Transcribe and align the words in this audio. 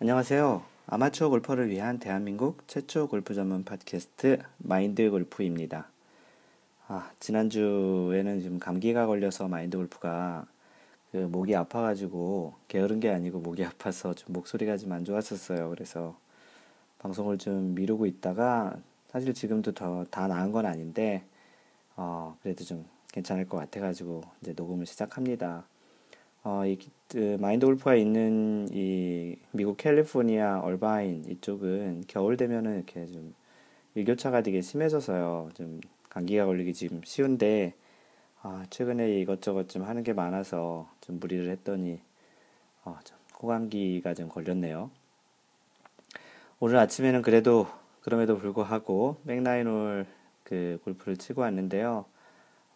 안녕하세요. 0.00 0.62
아마추어 0.86 1.28
골퍼를 1.30 1.70
위한 1.70 1.98
대한민국 1.98 2.66
최초 2.66 3.08
골프 3.08 3.32
전문 3.34 3.64
팟캐스트 3.64 4.38
마인드 4.58 5.08
골프입니다. 5.10 5.88
아, 6.88 7.10
지난주에는 7.20 8.42
좀 8.42 8.58
감기가 8.58 9.06
걸려서 9.06 9.48
마인드 9.48 9.76
골프가 9.76 10.46
그 11.12 11.18
목이 11.18 11.54
아파가지고 11.54 12.54
게으른 12.68 13.00
게 13.00 13.10
아니고 13.10 13.38
목이 13.40 13.64
아파서 13.64 14.12
좀 14.14 14.32
목소리가 14.32 14.76
좀 14.76 14.92
안 14.92 15.04
좋았었어요. 15.04 15.70
그래서 15.70 16.18
방송을 16.98 17.38
좀 17.38 17.74
미루고 17.74 18.06
있다가 18.06 18.76
사실 19.08 19.32
지금도 19.32 19.72
더 19.72 20.04
다 20.10 20.26
나은 20.26 20.50
건 20.52 20.66
아닌데 20.66 21.24
어, 21.96 22.36
그래도 22.42 22.64
좀 22.64 22.84
괜찮을 23.12 23.48
것 23.48 23.58
같아가지고 23.58 24.22
이제 24.42 24.52
녹음을 24.56 24.86
시작합니다. 24.86 25.64
어, 26.44 26.66
이, 26.66 26.78
그, 27.08 27.38
마인드 27.40 27.64
골프가 27.64 27.94
있는 27.94 28.68
이 28.70 29.36
미국 29.52 29.78
캘리포니아 29.78 30.60
얼바인 30.60 31.24
이쪽은 31.26 32.04
겨울 32.06 32.36
되면은 32.36 32.76
이렇게 32.76 33.06
좀 33.06 33.34
일교차가 33.94 34.42
되게 34.42 34.60
심해져서요. 34.60 35.50
좀 35.54 35.80
감기가 36.10 36.44
걸리기 36.44 36.74
지금 36.74 37.00
쉬운데, 37.02 37.72
아, 38.42 38.66
최근에 38.68 39.20
이것저것 39.20 39.70
좀 39.70 39.84
하는 39.84 40.02
게 40.02 40.12
많아서 40.12 40.90
좀 41.00 41.18
무리를 41.18 41.48
했더니, 41.48 42.00
어, 42.84 42.98
좀 43.04 43.16
호감기가 43.40 44.12
좀 44.12 44.28
걸렸네요. 44.28 44.90
오늘 46.60 46.76
아침에는 46.76 47.22
그래도, 47.22 47.66
그럼에도 48.02 48.36
불구하고 48.36 49.16
맥라이놀 49.22 50.06
그 50.42 50.78
골프를 50.84 51.16
치고 51.16 51.40
왔는데요. 51.40 52.04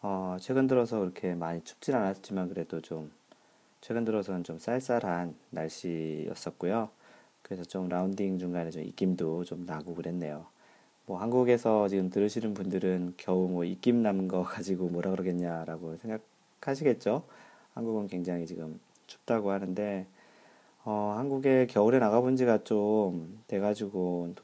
어, 0.00 0.38
최근 0.40 0.66
들어서 0.66 1.00
그렇게 1.00 1.34
많이 1.34 1.62
춥진 1.64 1.94
않았지만 1.94 2.48
그래도 2.48 2.80
좀 2.80 3.10
최근 3.80 4.04
들어서는 4.04 4.44
좀 4.44 4.58
쌀쌀한 4.58 5.34
날씨였었고요. 5.50 6.90
그래서 7.42 7.62
좀 7.64 7.88
라운딩 7.88 8.38
중간에 8.38 8.70
좀 8.70 8.82
입김도 8.82 9.44
좀 9.44 9.64
나고 9.66 9.94
그랬네요. 9.94 10.46
뭐 11.06 11.18
한국에서 11.20 11.88
지금 11.88 12.10
들으시는 12.10 12.54
분들은 12.54 13.14
겨우 13.16 13.48
뭐 13.48 13.64
입김 13.64 14.02
남 14.02 14.28
거 14.28 14.42
가지고 14.44 14.88
뭐라 14.88 15.10
그러겠냐라고 15.12 15.96
생각하시겠죠? 15.96 17.24
한국은 17.74 18.08
굉장히 18.08 18.46
지금 18.46 18.78
춥다고 19.06 19.50
하는데 19.52 20.06
어, 20.84 21.14
한국에 21.16 21.66
겨울에 21.66 21.98
나가본 21.98 22.36
지가 22.36 22.64
좀 22.64 23.42
돼가지고 23.46 24.34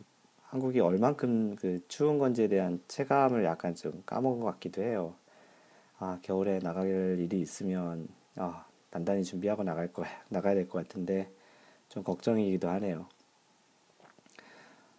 한국이 0.44 0.80
얼만큼 0.80 1.56
그 1.56 1.82
추운 1.88 2.18
건지에 2.18 2.48
대한 2.48 2.80
체감을 2.88 3.44
약간 3.44 3.74
좀 3.74 4.02
까먹은 4.06 4.40
것 4.40 4.46
같기도 4.52 4.82
해요. 4.82 5.14
아, 5.98 6.18
겨울에 6.22 6.58
나갈 6.60 7.18
일이 7.18 7.40
있으면 7.40 8.08
아, 8.36 8.64
단단히 8.94 9.24
준비하고 9.24 9.64
나갈 9.64 9.92
거 9.92 10.04
나가야 10.28 10.54
될 10.54 10.68
것 10.68 10.86
같은데 10.86 11.28
좀 11.88 12.04
걱정이기도 12.04 12.68
하네요. 12.68 13.06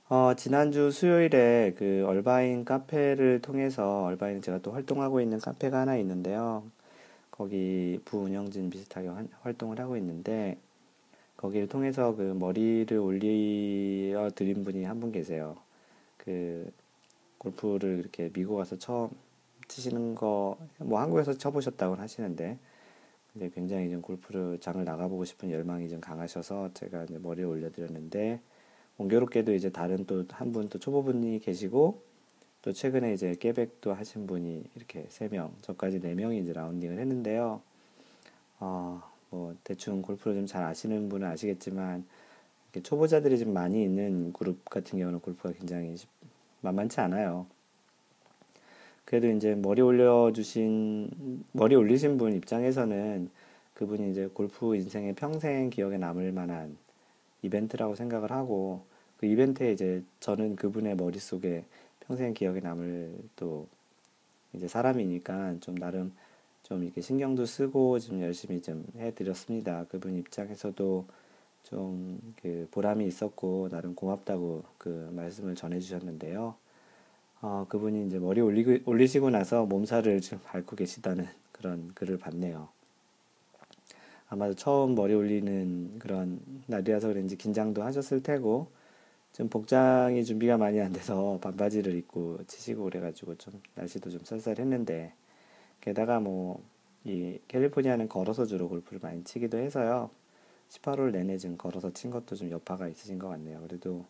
어, 0.09 0.33
지난주 0.35 0.91
수요일에 0.91 1.73
그 1.77 2.03
얼바인 2.05 2.65
카페를 2.65 3.41
통해서 3.41 4.03
얼바인 4.03 4.41
제가 4.41 4.59
또 4.59 4.71
활동하고 4.73 5.21
있는 5.21 5.39
카페가 5.39 5.79
하나 5.79 5.95
있는데요. 5.97 6.63
거기 7.31 7.99
부운영진 8.05 8.69
비슷하게 8.69 9.09
활동을 9.41 9.79
하고 9.79 9.95
있는데 9.97 10.57
거기를 11.37 11.67
통해서 11.69 12.15
그 12.15 12.21
머리를 12.21 12.97
올려 12.97 14.29
드린 14.31 14.63
분이 14.65 14.83
한 14.83 14.99
분 14.99 15.11
계세요. 15.13 15.55
그 16.17 16.69
골프를 17.37 17.99
이렇게 17.99 18.29
미국 18.33 18.55
와서 18.55 18.77
처음 18.77 19.09
치시는 19.69 20.15
거 20.15 20.57
뭐 20.79 20.99
한국에서 20.99 21.33
쳐보셨다고 21.37 21.95
하시는데 21.95 22.57
이제 23.35 23.51
굉장히 23.53 23.89
좀 23.91 24.01
골프를 24.01 24.59
장을 24.59 24.83
나가보고 24.83 25.25
싶은 25.25 25.51
열망이 25.51 25.89
좀 25.89 25.99
강하셔서 26.01 26.71
제가 26.73 27.03
이제 27.05 27.17
머리에 27.19 27.45
올려드렸는데 27.45 28.39
공교롭게도 28.97 29.53
이제 29.53 29.69
다른 29.71 30.05
또 30.05 30.23
한 30.31 30.51
분 30.53 30.69
또 30.69 30.79
초보분이 30.79 31.39
계시고 31.39 32.01
또 32.61 32.73
최근에 32.73 33.13
이제 33.13 33.35
깨백도 33.35 33.93
하신 33.93 34.27
분이 34.27 34.63
이렇게 34.75 35.05
세 35.09 35.27
명, 35.29 35.53
저까지 35.61 35.99
네 36.01 36.15
명이 36.15 36.39
이제 36.39 36.53
라운딩을 36.53 36.99
했는데요. 36.99 37.61
어, 38.59 39.03
뭐 39.29 39.55
대충 39.63 40.01
골프를 40.01 40.35
좀 40.37 40.47
잘 40.47 40.63
아시는 40.63 41.09
분은 41.09 41.27
아시겠지만 41.27 42.05
초보자들이 42.83 43.39
좀 43.39 43.53
많이 43.53 43.83
있는 43.83 44.33
그룹 44.33 44.65
같은 44.65 44.99
경우는 44.99 45.19
골프가 45.21 45.51
굉장히 45.53 45.95
만만치 46.61 46.99
않아요. 47.01 47.47
그래도 49.05 49.29
이제 49.29 49.55
머리 49.55 49.81
올려주신, 49.81 51.43
머리 51.53 51.75
올리신 51.75 52.17
분 52.17 52.33
입장에서는 52.33 53.29
그분이 53.75 54.11
이제 54.11 54.27
골프 54.33 54.75
인생의 54.75 55.13
평생 55.13 55.69
기억에 55.69 55.97
남을 55.97 56.31
만한 56.31 56.77
이벤트라고 57.41 57.95
생각을 57.95 58.31
하고 58.31 58.83
그 59.17 59.25
이벤트에 59.27 59.71
이제 59.73 60.03
저는 60.19 60.55
그분의 60.55 60.95
머릿속에 60.95 61.63
평생 62.01 62.33
기억에 62.33 62.59
남을 62.59 63.15
또 63.35 63.67
이제 64.53 64.67
사람이니까 64.67 65.57
좀 65.59 65.75
나름 65.77 66.13
좀 66.63 66.83
이렇게 66.83 67.01
신경도 67.01 67.45
쓰고 67.45 67.99
좀 67.99 68.21
열심히 68.21 68.61
좀 68.61 68.85
해드렸습니다. 68.97 69.85
그분 69.89 70.15
입장에서도 70.17 71.05
좀 71.63 72.15
그 72.45 72.67
보람이 72.71 73.07
있었고 73.07 73.69
나름 73.69 73.95
고맙다고 73.95 74.63
그 74.77 75.09
말씀을 75.13 75.55
전해주셨는데요. 75.55 76.55
어, 77.41 77.65
그분이 77.69 78.07
이제 78.07 78.17
머리 78.19 78.41
올리고, 78.41 78.89
올리시고 78.89 79.29
나서 79.29 79.65
몸살을 79.65 80.21
지금 80.21 80.39
앓고 80.45 80.75
계시다는 80.75 81.27
그런 81.51 81.91
글을 81.93 82.17
봤네요. 82.17 82.69
아마도 84.27 84.55
처음 84.55 84.95
머리 84.95 85.13
올리는 85.13 85.99
그런 85.99 86.39
날이라서 86.67 87.09
그런지 87.09 87.37
긴장도 87.37 87.83
하셨을 87.83 88.23
테고, 88.23 88.67
좀 89.33 89.49
복장이 89.49 90.23
준비가 90.23 90.57
많이 90.57 90.79
안 90.79 90.93
돼서 90.93 91.37
반바지를 91.43 91.95
입고 91.95 92.39
치시고 92.47 92.85
그래가지고 92.85 93.35
좀 93.35 93.61
날씨도 93.75 94.09
좀 94.09 94.21
쌀쌀했는데, 94.23 95.13
게다가 95.81 96.19
뭐, 96.19 96.63
이 97.03 97.37
캘리포니아는 97.47 98.09
걸어서 98.09 98.45
주로 98.45 98.67
골프를 98.67 98.99
많이 99.01 99.23
치기도 99.23 99.57
해서요. 99.57 100.09
18홀 100.69 101.11
내내 101.11 101.37
지금 101.37 101.57
걸어서 101.57 101.91
친 101.93 102.09
것도 102.09 102.35
좀 102.35 102.49
여파가 102.49 102.87
있으신 102.87 103.19
것 103.19 103.29
같네요. 103.29 103.61
그래도 103.61 104.05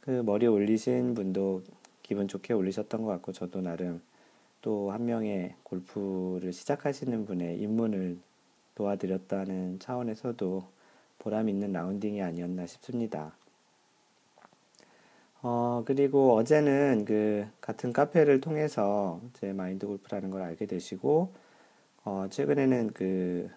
그 0.00 0.10
머리 0.10 0.46
올리신 0.46 1.14
분도 1.14 1.62
기분 2.10 2.26
좋게 2.26 2.54
올리셨던 2.54 3.04
것 3.04 3.12
같고 3.12 3.30
저도 3.30 3.60
나름 3.60 4.02
또 4.62 4.90
한 4.90 5.06
명의 5.06 5.54
골프를 5.62 6.52
시작하시는 6.52 7.24
분의 7.24 7.60
입문을 7.60 8.18
도와드렸다는 8.74 9.78
차원에서도 9.78 10.64
보람 11.20 11.48
있는 11.48 11.72
라운딩이 11.72 12.20
아니었나 12.20 12.66
싶습니다. 12.66 13.32
어, 15.42 15.84
그리고 15.86 16.34
어제는 16.34 17.04
그 17.04 17.46
같은 17.60 17.92
카페를 17.92 18.40
통해서 18.40 19.20
제 19.34 19.52
마인드 19.52 19.86
골프라는 19.86 20.30
걸 20.30 20.42
알게 20.42 20.66
되시고, 20.66 21.32
어, 22.04 22.26
최근에는 22.28 22.90
그, 22.92 23.48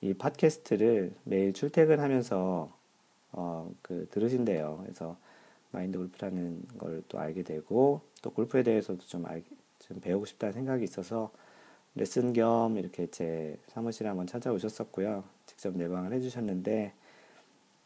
이 0.00 0.14
팟캐스트를 0.14 1.14
매일 1.22 1.52
출퇴근하면서, 1.52 2.72
어, 3.32 3.70
그, 3.82 4.08
들으신대요. 4.10 4.80
그래서 4.82 5.16
마인드 5.74 5.98
골프라는 5.98 6.62
걸 6.78 7.02
또 7.08 7.18
알게 7.18 7.42
되고 7.42 8.00
또 8.22 8.30
골프에 8.30 8.62
대해서도 8.62 9.00
좀, 9.06 9.26
알, 9.26 9.42
좀 9.80 10.00
배우고 10.00 10.24
싶다는 10.26 10.52
생각이 10.52 10.84
있어서 10.84 11.30
레슨 11.94 12.32
겸 12.32 12.76
이렇게 12.78 13.06
제 13.10 13.56
사무실에 13.68 14.08
한번 14.08 14.26
찾아오셨었고요. 14.26 15.24
직접 15.46 15.76
내방을 15.76 16.12
해주셨는데 16.14 16.92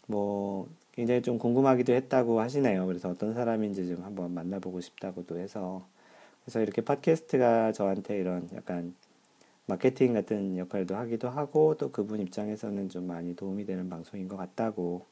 뭐 0.06 0.68
굉장히 0.92 1.22
좀 1.22 1.38
궁금하기도 1.38 1.92
했다고 1.92 2.40
하시네요. 2.40 2.86
그래서 2.86 3.10
어떤 3.10 3.34
사람인지 3.34 3.88
좀 3.88 4.02
한번 4.04 4.32
만나보고 4.34 4.80
싶다고도 4.80 5.38
해서 5.38 5.86
그래서 6.44 6.60
이렇게 6.60 6.82
팟캐스트가 6.82 7.72
저한테 7.72 8.18
이런 8.18 8.48
약간 8.54 8.94
마케팅 9.66 10.14
같은 10.14 10.56
역할도 10.56 10.96
하기도 10.96 11.28
하고 11.28 11.76
또 11.76 11.92
그분 11.92 12.20
입장에서는 12.20 12.88
좀 12.88 13.06
많이 13.06 13.36
도움이 13.36 13.66
되는 13.66 13.90
방송인 13.90 14.28
것 14.28 14.36
같다고 14.38 15.04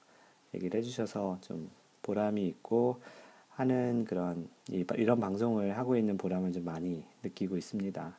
얘기를 0.54 0.78
해주셔서 0.78 1.39
좀 1.42 1.71
보람이 2.06 2.47
있고 2.47 3.00
하는 3.50 4.04
그런 4.04 4.48
이런 4.68 5.18
방송을 5.20 5.76
하고 5.76 5.97
있는 5.97 6.16
보람을 6.16 6.53
좀 6.53 6.64
많이 6.64 7.03
느끼고 7.24 7.56
있습니다. 7.56 8.16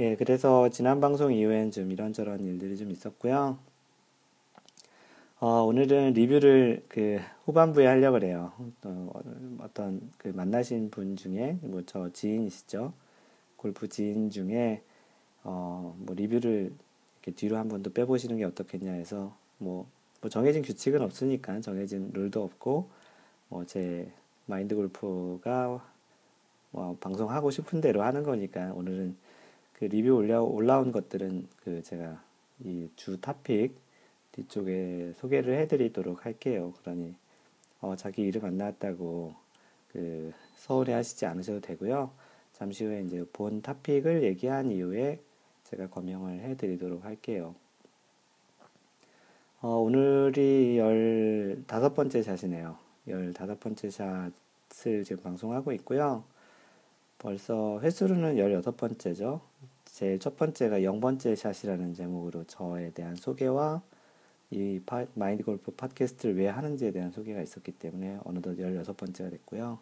예, 0.00 0.16
그래서 0.16 0.68
지난 0.70 1.00
방송 1.00 1.32
이후엔 1.32 1.70
좀 1.70 1.92
이런저런 1.92 2.44
일들이 2.44 2.76
좀 2.76 2.90
있었고요. 2.90 3.58
어, 5.40 5.62
오늘은 5.64 6.14
리뷰를 6.14 6.84
그 6.88 7.20
후반부에 7.44 7.86
하려고 7.86 8.14
그래요. 8.18 8.52
어, 8.84 9.12
어떤 9.60 10.10
그 10.18 10.28
만나신 10.28 10.90
분 10.90 11.16
중에 11.16 11.58
뭐 11.62 11.82
저 11.86 12.10
지인이시죠. 12.12 12.92
골프 13.56 13.88
지인 13.88 14.30
중에 14.30 14.82
어, 15.44 15.94
뭐 15.98 16.14
리뷰를 16.16 16.72
이렇게 17.22 17.32
뒤로 17.32 17.56
한 17.58 17.68
번 17.68 17.82
더 17.82 17.90
빼보시는 17.90 18.38
게 18.38 18.44
어떻겠냐 18.44 18.92
해서 18.92 19.36
뭐 19.58 19.86
뭐 20.22 20.30
정해진 20.30 20.62
규칙은 20.62 21.02
없으니까 21.02 21.60
정해진 21.60 22.10
룰도 22.14 22.42
없고 22.42 22.88
뭐 23.50 23.64
제 23.66 24.10
마인드 24.46 24.74
골프가 24.74 25.82
뭐 26.70 26.96
방송하고 27.00 27.50
싶은 27.50 27.80
대로 27.80 28.02
하는 28.02 28.22
거니까 28.22 28.72
오늘은 28.74 29.16
그 29.74 29.84
리뷰 29.86 30.10
올라 30.14 30.40
올라온 30.40 30.92
것들은 30.92 31.48
그 31.64 31.82
제가 31.82 32.22
이주 32.64 33.20
타픽 33.20 33.74
뒤쪽에 34.32 35.12
소개를 35.18 35.58
해드리도록 35.60 36.24
할게요. 36.24 36.72
그러니 36.82 37.14
어, 37.80 37.96
자기 37.96 38.22
이름 38.22 38.44
안 38.44 38.56
나왔다고 38.56 39.34
그 39.92 40.32
서울에 40.56 40.92
하시지 40.94 41.26
않으셔도 41.26 41.60
되고요. 41.60 42.10
잠시 42.54 42.84
후에 42.84 43.02
이제 43.02 43.24
본 43.32 43.60
타픽을 43.62 44.22
얘기한 44.22 44.70
이후에 44.70 45.20
제가 45.64 45.88
검명을 45.88 46.40
해드리도록 46.40 47.04
할게요. 47.04 47.54
어, 49.64 49.76
오늘이 49.76 50.76
15번째 50.78 52.24
샷이네요. 52.24 52.76
15번째 53.06 53.92
샷을 53.92 55.04
지금 55.04 55.22
방송하고 55.22 55.70
있고요. 55.74 56.24
벌써 57.16 57.78
횟수로는 57.78 58.38
16번째죠. 58.38 59.40
제일 59.84 60.18
첫 60.18 60.36
번째가 60.36 60.80
0번째 60.80 61.36
샷이라는 61.36 61.94
제목으로 61.94 62.42
저에 62.48 62.90
대한 62.90 63.14
소개와 63.14 63.82
이 64.50 64.80
파, 64.84 65.06
마인드 65.14 65.44
골프 65.44 65.70
팟캐스트를 65.70 66.36
왜 66.38 66.48
하는지에 66.48 66.90
대한 66.90 67.12
소개가 67.12 67.40
있었기 67.40 67.70
때문에 67.70 68.18
어느덧 68.24 68.56
16번째가 68.56 69.30
됐고요. 69.30 69.78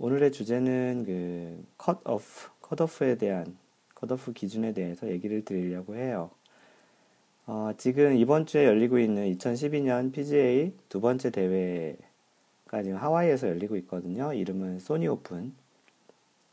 오늘의 0.00 0.32
주제는 0.32 1.04
그 1.06 1.64
컷오프, 1.78 2.50
컷오프에 2.60 3.16
대한 3.16 3.56
컷오프 3.94 4.34
기준에 4.34 4.74
대해서 4.74 5.08
얘기를 5.08 5.42
드리려고 5.46 5.96
해요. 5.96 6.30
어, 7.44 7.72
지금 7.76 8.16
이번 8.16 8.46
주에 8.46 8.66
열리고 8.66 9.00
있는 9.00 9.32
2012년 9.34 10.12
PGA 10.12 10.72
두 10.88 11.00
번째 11.00 11.30
대회가 11.30 12.82
지금 12.84 12.96
하와이에서 12.98 13.48
열리고 13.48 13.76
있거든요. 13.78 14.32
이름은 14.32 14.78
소니 14.78 15.08
오픈. 15.08 15.52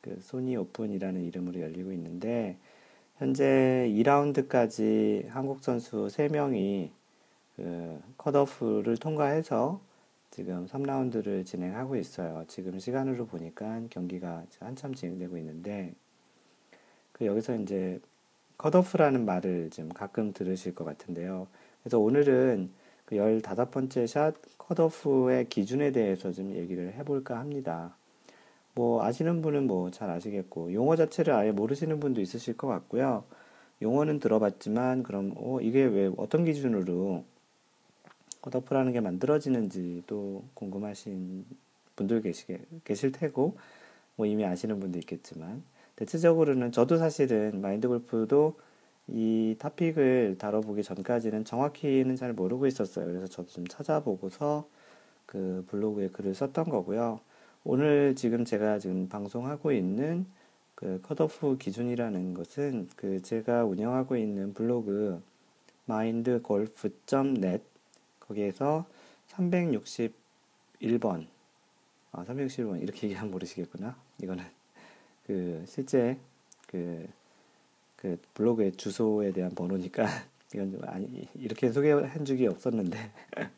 그 0.01 0.17
소니 0.19 0.55
오픈이라는 0.57 1.23
이름으로 1.25 1.59
열리고 1.61 1.91
있는데 1.91 2.57
현재 3.17 3.87
2라운드까지 3.93 5.27
한국 5.29 5.63
선수 5.63 6.07
3명이 6.07 6.89
그 7.55 8.01
컷오프를 8.17 8.97
통과해서 8.97 9.81
지금 10.31 10.65
3라운드를 10.65 11.45
진행하고 11.45 11.97
있어요. 11.97 12.45
지금 12.47 12.79
시간으로 12.79 13.27
보니까 13.27 13.81
경기가 13.91 14.43
한참 14.59 14.95
진행되고 14.95 15.37
있는데 15.37 15.93
그 17.11 17.27
여기서 17.27 17.57
이제 17.57 17.99
컷오프라는 18.59 19.25
말을 19.25 19.69
좀 19.69 19.87
가끔 19.89 20.33
들으실 20.33 20.75
것 20.75 20.83
같은데요. 20.83 21.47
그래서 21.81 21.97
오늘은 21.97 22.69
그 23.05 23.15
15번째 23.15 24.05
샷 24.05 24.35
컷오프의 24.57 25.47
기준에 25.47 25.91
대해서 25.93 26.33
좀 26.33 26.51
얘기를 26.51 26.93
해볼까 26.93 27.39
합니다. 27.39 27.95
뭐 28.75 29.01
아시는 29.03 29.41
분은 29.41 29.65
뭐 29.65 29.91
잘 29.91 30.09
아시겠고 30.09 30.73
용어 30.73 30.95
자체를 30.97 31.33
아예 31.33 31.51
모르시는 31.51 32.01
분도 32.01 32.19
있으실 32.21 32.57
것 32.57 32.67
같고요. 32.67 33.23
용어는 33.81 34.19
들어봤지만 34.19 35.03
그럼 35.03 35.33
어 35.37 35.61
이게 35.61 35.85
왜 35.85 36.11
어떤 36.17 36.43
기준으로 36.43 37.23
컷오프라는 38.41 38.91
게 38.91 38.99
만들어지는지도 38.99 40.43
궁금하신 40.53 41.45
분들 41.95 42.21
계시게, 42.21 42.59
계실 42.83 43.13
테고 43.13 43.57
뭐 44.17 44.25
이미 44.25 44.43
아시는 44.45 44.81
분도 44.81 44.99
있겠지만 44.99 45.63
대체적으로는 45.99 46.71
저도 46.71 46.97
사실은 46.97 47.59
마인드 47.59 47.89
골프도 47.89 48.57
이 49.09 49.55
타픽을 49.59 50.37
다뤄보기 50.37 50.81
전까지는 50.81 51.43
정확히는 51.43 52.15
잘 52.15 52.31
모르고 52.31 52.67
있었어요. 52.67 53.05
그래서 53.05 53.27
저도 53.27 53.49
좀 53.49 53.67
찾아보고서 53.67 54.65
그 55.25 55.65
블로그에 55.67 56.07
글을 56.07 56.33
썼던 56.35 56.69
거고요. 56.69 57.19
오늘 57.65 58.15
지금 58.15 58.45
제가 58.45 58.79
지금 58.79 59.09
방송하고 59.09 59.73
있는 59.73 60.25
그 60.73 61.01
컷오프 61.01 61.57
기준이라는 61.57 62.33
것은 62.33 62.87
그 62.95 63.21
제가 63.21 63.65
운영하고 63.65 64.15
있는 64.15 64.53
블로그 64.53 65.21
mindgolf.net 65.89 67.61
거기에서 68.21 68.85
361번 69.31 71.27
아 72.13 72.23
361번 72.23 72.81
이렇게 72.81 73.07
얘기하면 73.07 73.31
모르시겠구나. 73.31 73.97
이거는 74.21 74.58
그 75.29 75.63
실제 75.67 76.17
그, 76.65 77.07
그 77.95 78.17
블로그의 78.33 78.71
주소에 78.71 79.31
대한 79.31 79.51
번호니까 79.51 80.07
이건 80.55 80.71
좀 80.71 80.81
아니 80.87 81.27
이렇게 81.35 81.71
소개한 81.71 82.25
적이 82.25 82.47
없었는데. 82.47 82.97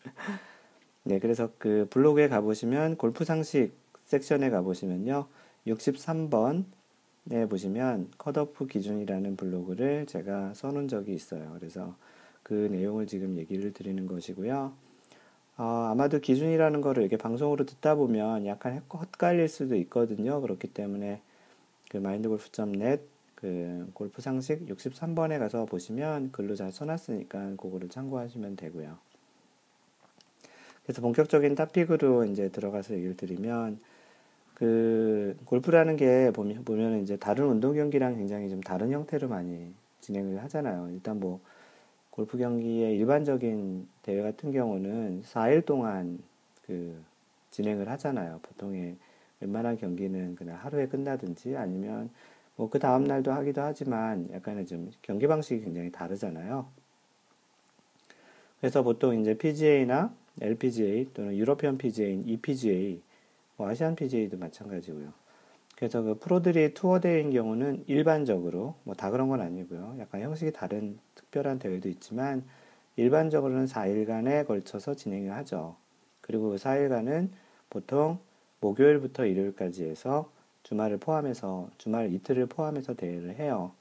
네 1.04 1.20
그래서 1.20 1.50
그 1.58 1.88
블로그에 1.90 2.28
가보시면 2.28 2.98
골프 2.98 3.24
상식 3.24 3.72
섹션에 4.04 4.50
가보시면요. 4.50 5.28
63번에 5.66 7.50
보시면 7.50 8.10
컷오프 8.18 8.68
기준이라는 8.68 9.38
블로그를 9.38 10.08
제가 10.08 10.54
써놓은 10.54 10.90
적이 10.90 11.14
있어요. 11.14 11.56
그래서 11.58 11.96
그 12.44 12.68
내용을 12.70 13.08
지금 13.08 13.38
얘기를 13.38 13.72
드리는 13.72 14.06
것이고요. 14.08 14.74
어, 15.58 15.64
아마도 15.90 16.20
기준이라는 16.20 16.82
거를 16.82 17.04
이렇게 17.04 17.16
방송으로 17.16 17.66
듣다 17.66 17.96
보면 17.96 18.46
약간 18.46 18.84
헛갈릴 18.92 19.48
수도 19.48 19.78
있거든요. 19.78 20.42
그렇기 20.42 20.68
때문에 20.68 21.22
그 21.92 21.98
마인드골프.net 21.98 23.04
그 23.36 23.92
골프 23.94 24.22
상식 24.22 24.66
63번에 24.66 25.40
가서 25.40 25.66
보시면 25.66 26.32
글로 26.32 26.56
잘 26.56 26.72
써놨으니까 26.72 27.56
그거를 27.58 27.90
참고하시면 27.90 28.56
되고요. 28.56 28.98
그래서 30.84 31.02
본격적인 31.02 31.54
타픽으로 31.56 32.24
이제 32.26 32.48
들어가서 32.48 32.94
얘기를 32.94 33.18
드리면 33.18 33.82
그 34.54 35.36
골프라는 35.44 35.98
게 35.98 36.32
보면 36.32 36.64
보면 36.64 37.02
이제 37.02 37.18
다른 37.18 37.48
운동 37.48 37.74
경기랑 37.74 38.16
굉장히 38.16 38.50
좀 38.50 38.62
다른 38.62 38.94
형태로 38.94 39.28
많이 39.28 39.74
진행을 40.00 40.42
하잖아요. 40.44 40.90
일단 40.94 41.20
뭐 41.20 41.42
골프 42.10 42.38
경기의 42.38 42.96
일반적인 42.96 43.86
대회 44.04 44.22
같은 44.22 44.54
경우는 44.54 45.24
4일 45.24 45.66
동안 45.66 46.20
그 46.66 47.04
진행을 47.50 47.90
하잖아요. 47.90 48.40
보통의 48.44 48.96
웬만한 49.42 49.78
경기는 49.78 50.36
그냥 50.36 50.58
하루에 50.62 50.88
끝나든지 50.88 51.58
아니면 51.58 52.10
뭐 52.56 52.70
그 52.70 52.80
다음 52.80 53.06
날도 53.06 53.32
하기도 53.32 53.62
하지만 53.62 54.30
약간의 54.32 54.66
좀 54.68 54.92
경기 55.02 55.28
방식이 55.28 55.64
굉장히 55.64 55.92
다르잖아요. 55.92 56.68
그래서 58.60 58.84
보통 58.84 59.20
이제 59.20 59.34
PGA나 59.38 60.14
LPGA 60.40 61.10
또는 61.14 61.36
유러피언 61.36 61.78
PGA인 61.78 62.28
EPGA, 62.28 63.02
뭐 63.58 63.68
아시안 63.68 63.96
PGA도 63.96 64.38
마찬가지고요. 64.38 65.12
그래서 65.76 66.02
그 66.04 66.20
프로들이 66.20 66.74
투어 66.76 67.00
대회인 67.00 67.32
경우는 67.32 67.86
일반적으로 67.88 68.76
뭐 68.84 68.94
다 68.96 69.10
그런 69.10 69.30
건 69.30 69.42
아니고요. 69.42 69.96
약간 70.00 70.22
형식이 70.22 70.52
다른 70.54 71.00
특별한 71.16 71.58
대회도 71.60 71.90
있지만 71.90 72.44
일반적으로는 72.98 73.66
4일간에 73.66 74.46
걸쳐서 74.46 74.94
진행을 74.94 75.32
하죠. 75.38 75.76
그리고 76.22 76.52
그 76.52 76.58
4일간은 76.58 77.30
보통 77.70 78.20
목요일부터 78.62 79.26
일요일까지 79.26 79.86
해서 79.86 80.32
주말을 80.64 80.98
포함해서 80.98 81.70
주말 81.78 82.14
이틀을 82.14 82.46
포함해서 82.46 82.94
대회를 82.94 83.36
해요. 83.36 83.74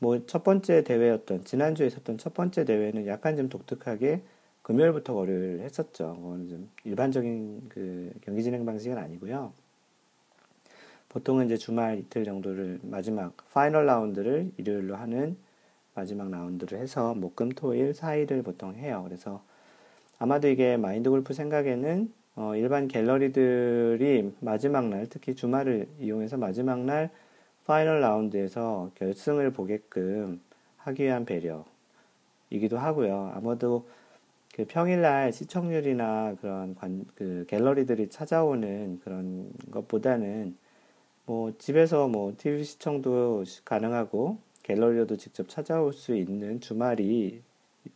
뭐 0.00 0.18
첫 0.26 0.44
번째 0.44 0.84
대회였던 0.84 1.44
지난주에 1.44 1.86
있었던 1.86 2.18
첫 2.18 2.34
번째 2.34 2.64
대회는 2.64 3.06
약간 3.06 3.36
좀 3.36 3.48
독특하게 3.48 4.22
금요일부터 4.62 5.14
월요일 5.14 5.60
했었죠. 5.60 6.14
그거는 6.16 6.48
좀 6.48 6.70
일반적인 6.84 7.68
그 7.68 8.12
경기 8.20 8.42
진행 8.42 8.66
방식은 8.66 8.98
아니고요. 8.98 9.52
보통은 11.08 11.46
이제 11.46 11.56
주말 11.56 11.98
이틀 11.98 12.24
정도를 12.24 12.80
마지막 12.82 13.34
final 13.52 13.86
round를 13.86 14.52
일요일로 14.58 14.94
하는 14.94 15.36
마지막 15.94 16.30
라운드를 16.30 16.78
해서 16.78 17.14
목금 17.14 17.50
토일 17.50 17.92
4일을 17.92 18.44
보통 18.44 18.74
해요. 18.74 19.02
그래서 19.06 19.42
아마도 20.18 20.48
이게 20.48 20.76
마인드 20.76 21.08
골프 21.08 21.32
생각에는 21.32 22.12
어, 22.40 22.54
일반 22.54 22.86
갤러리들이 22.86 24.32
마지막 24.38 24.88
날, 24.88 25.08
특히 25.10 25.34
주말을 25.34 25.88
이용해서 25.98 26.36
마지막 26.36 26.78
날 26.84 27.10
final 27.66 28.00
round에서 28.00 28.92
결승을 28.94 29.50
보게끔 29.52 30.40
하기 30.76 31.02
위한 31.02 31.24
배려이기도 31.24 32.78
하고요. 32.78 33.32
아마도 33.34 33.88
그 34.54 34.64
평일날 34.66 35.32
시청률이나 35.32 36.36
그런 36.40 36.76
관, 36.76 37.06
그 37.16 37.44
갤러리들이 37.48 38.08
찾아오는 38.08 39.00
그런 39.02 39.50
것보다는 39.72 40.56
뭐 41.26 41.52
집에서 41.58 42.06
뭐 42.06 42.34
TV 42.38 42.62
시청도 42.62 43.42
가능하고 43.64 44.38
갤러리로도 44.62 45.16
직접 45.16 45.48
찾아올 45.48 45.92
수 45.92 46.14
있는 46.14 46.60
주말이 46.60 47.42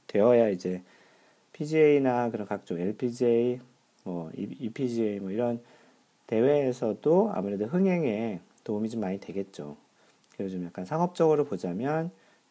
되어야 0.09 0.49
이제 0.49 0.83
PGA나 1.53 2.31
그런 2.33 2.49
각종 2.49 2.81
LPGA 2.81 3.61
뭐 4.05 4.31
EPGA 4.35 5.21
뭐 5.21 5.31
이런 5.31 5.61
대회에서도 6.27 7.33
아무래도 7.35 7.67
흥행에 7.67 8.41
도움이 8.65 8.89
좀 8.91 9.01
많이 9.01 9.19
되겠죠. 9.21 9.77
그래서 10.37 10.57
좀 10.57 10.65
약간 10.67 10.85
상업적으로 10.85 11.45
보자면 11.45 12.11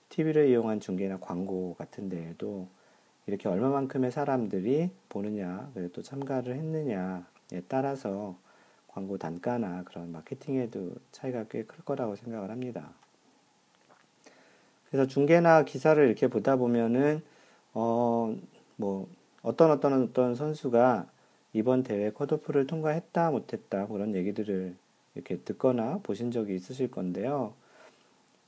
TV를 0.10 0.50
이용한 0.50 0.79
중계나 0.79 1.20
광고 1.20 1.74
같은 1.75 2.10
데에도 2.10 2.67
이렇게 3.27 3.48
얼마만큼의 3.50 4.12
사람들이 4.12 4.91
보느냐, 5.10 5.70
그리고 5.74 5.91
또 5.93 6.01
참가를 6.01 6.55
했느냐에 6.55 7.62
따라서 7.67 8.36
광고 8.88 9.17
단가나 9.17 9.84
그런 9.86 10.12
마케팅에도 10.12 10.96
차이가 11.12 11.46
꽤 11.46 11.63
클 11.63 11.86
거라고 11.86 12.15
생각을 12.15 12.51
합니다. 12.51 12.91
그래서 14.89 15.08
중계나 15.08 15.63
기사를 15.63 16.03
이렇게 16.05 16.27
보다 16.27 16.55
보면은, 16.58 17.22
어, 17.74 18.36
뭐 18.75 19.08
어떤 19.41 19.72
어떤 19.72 20.03
어떤 20.03 20.36
선수가 20.36 21.08
이번 21.53 21.84
대회 21.84 22.12
컷오프를 22.12 22.67
통과했다 22.67 23.31
못했다 23.31 23.88
그런 23.88 24.15
얘기들을 24.15 24.75
이렇게 25.15 25.38
듣거나 25.38 26.00
보신 26.03 26.31
적이 26.31 26.55
있으실 26.55 26.89
건데요. 26.89 27.53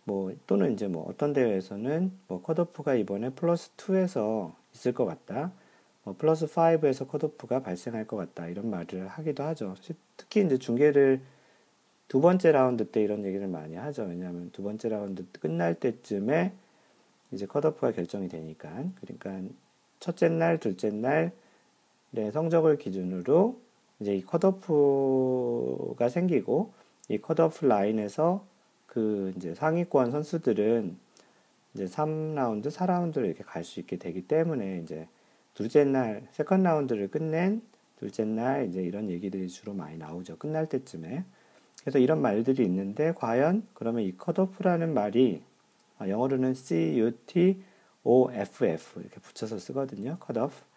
뭐 0.05 0.33
또는 0.47 0.73
이제 0.73 0.87
뭐 0.87 1.05
어떤 1.09 1.33
대회에서는 1.33 2.11
뭐 2.27 2.41
컷오프가 2.41 2.95
이번에 2.95 3.29
플러스 3.31 3.71
2에서 3.75 4.53
있을 4.73 4.93
것 4.93 5.05
같다. 5.05 5.51
뭐 6.03 6.15
플러스 6.17 6.45
5에서 6.45 7.07
컷오프가 7.07 7.61
발생할 7.61 8.07
것 8.07 8.17
같다. 8.17 8.47
이런 8.47 8.69
말을 8.69 9.07
하기도 9.07 9.43
하죠. 9.43 9.75
특히 10.17 10.41
이제 10.45 10.57
중계를 10.57 11.21
두 12.07 12.21
번째 12.21 12.51
라운드 12.51 12.89
때 12.89 13.01
이런 13.01 13.25
얘기를 13.25 13.47
많이 13.47 13.75
하죠. 13.75 14.03
왜냐하면 14.03 14.51
두 14.51 14.63
번째 14.63 14.89
라운드 14.89 15.25
끝날 15.39 15.75
때쯤에 15.75 16.53
이제 17.31 17.45
컷오프가 17.45 17.91
결정이 17.91 18.27
되니까. 18.27 18.83
그러니까 19.01 19.53
첫째 19.99 20.27
날, 20.29 20.59
둘째 20.59 20.89
날 20.89 21.31
의 22.15 22.31
성적을 22.31 22.77
기준으로 22.77 23.59
이제 23.99 24.15
이 24.15 24.23
컷오프가 24.23 26.09
생기고 26.09 26.71
이 27.09 27.17
컷오프 27.17 27.65
라인에서 27.65 28.45
그 28.85 29.33
이제 29.35 29.55
상위권 29.55 30.11
선수들은 30.11 30.95
이제 31.73 31.85
3라운드, 31.85 32.69
4라운드를 32.69 33.25
이렇게 33.25 33.43
갈 33.43 33.63
수 33.63 33.79
있게 33.79 33.97
되기 33.97 34.27
때문에 34.27 34.81
이제 34.83 35.07
둘째 35.55 35.83
날, 35.85 36.27
second 36.31 36.61
round를 36.63 37.09
끝낸 37.09 37.61
둘째 37.97 38.25
날 38.25 38.67
이제 38.67 38.83
이런 38.83 39.09
얘기들이 39.09 39.47
주로 39.49 39.73
많이 39.73 39.97
나오죠. 39.97 40.37
끝날 40.37 40.67
때쯤에. 40.67 41.23
그래서 41.81 41.97
이런 41.99 42.21
말들이 42.21 42.63
있는데 42.65 43.13
과연 43.13 43.65
그러면 43.73 44.03
이 44.03 44.15
컷오프라는 44.17 44.93
말이 44.93 45.41
아, 45.97 46.07
영어로는 46.09 46.53
C-U-T-O-F-F 46.53 47.59
이렇게 48.99 49.19
붙여서 49.19 49.57
쓰거든요. 49.59 50.17
컷오프. 50.19 50.72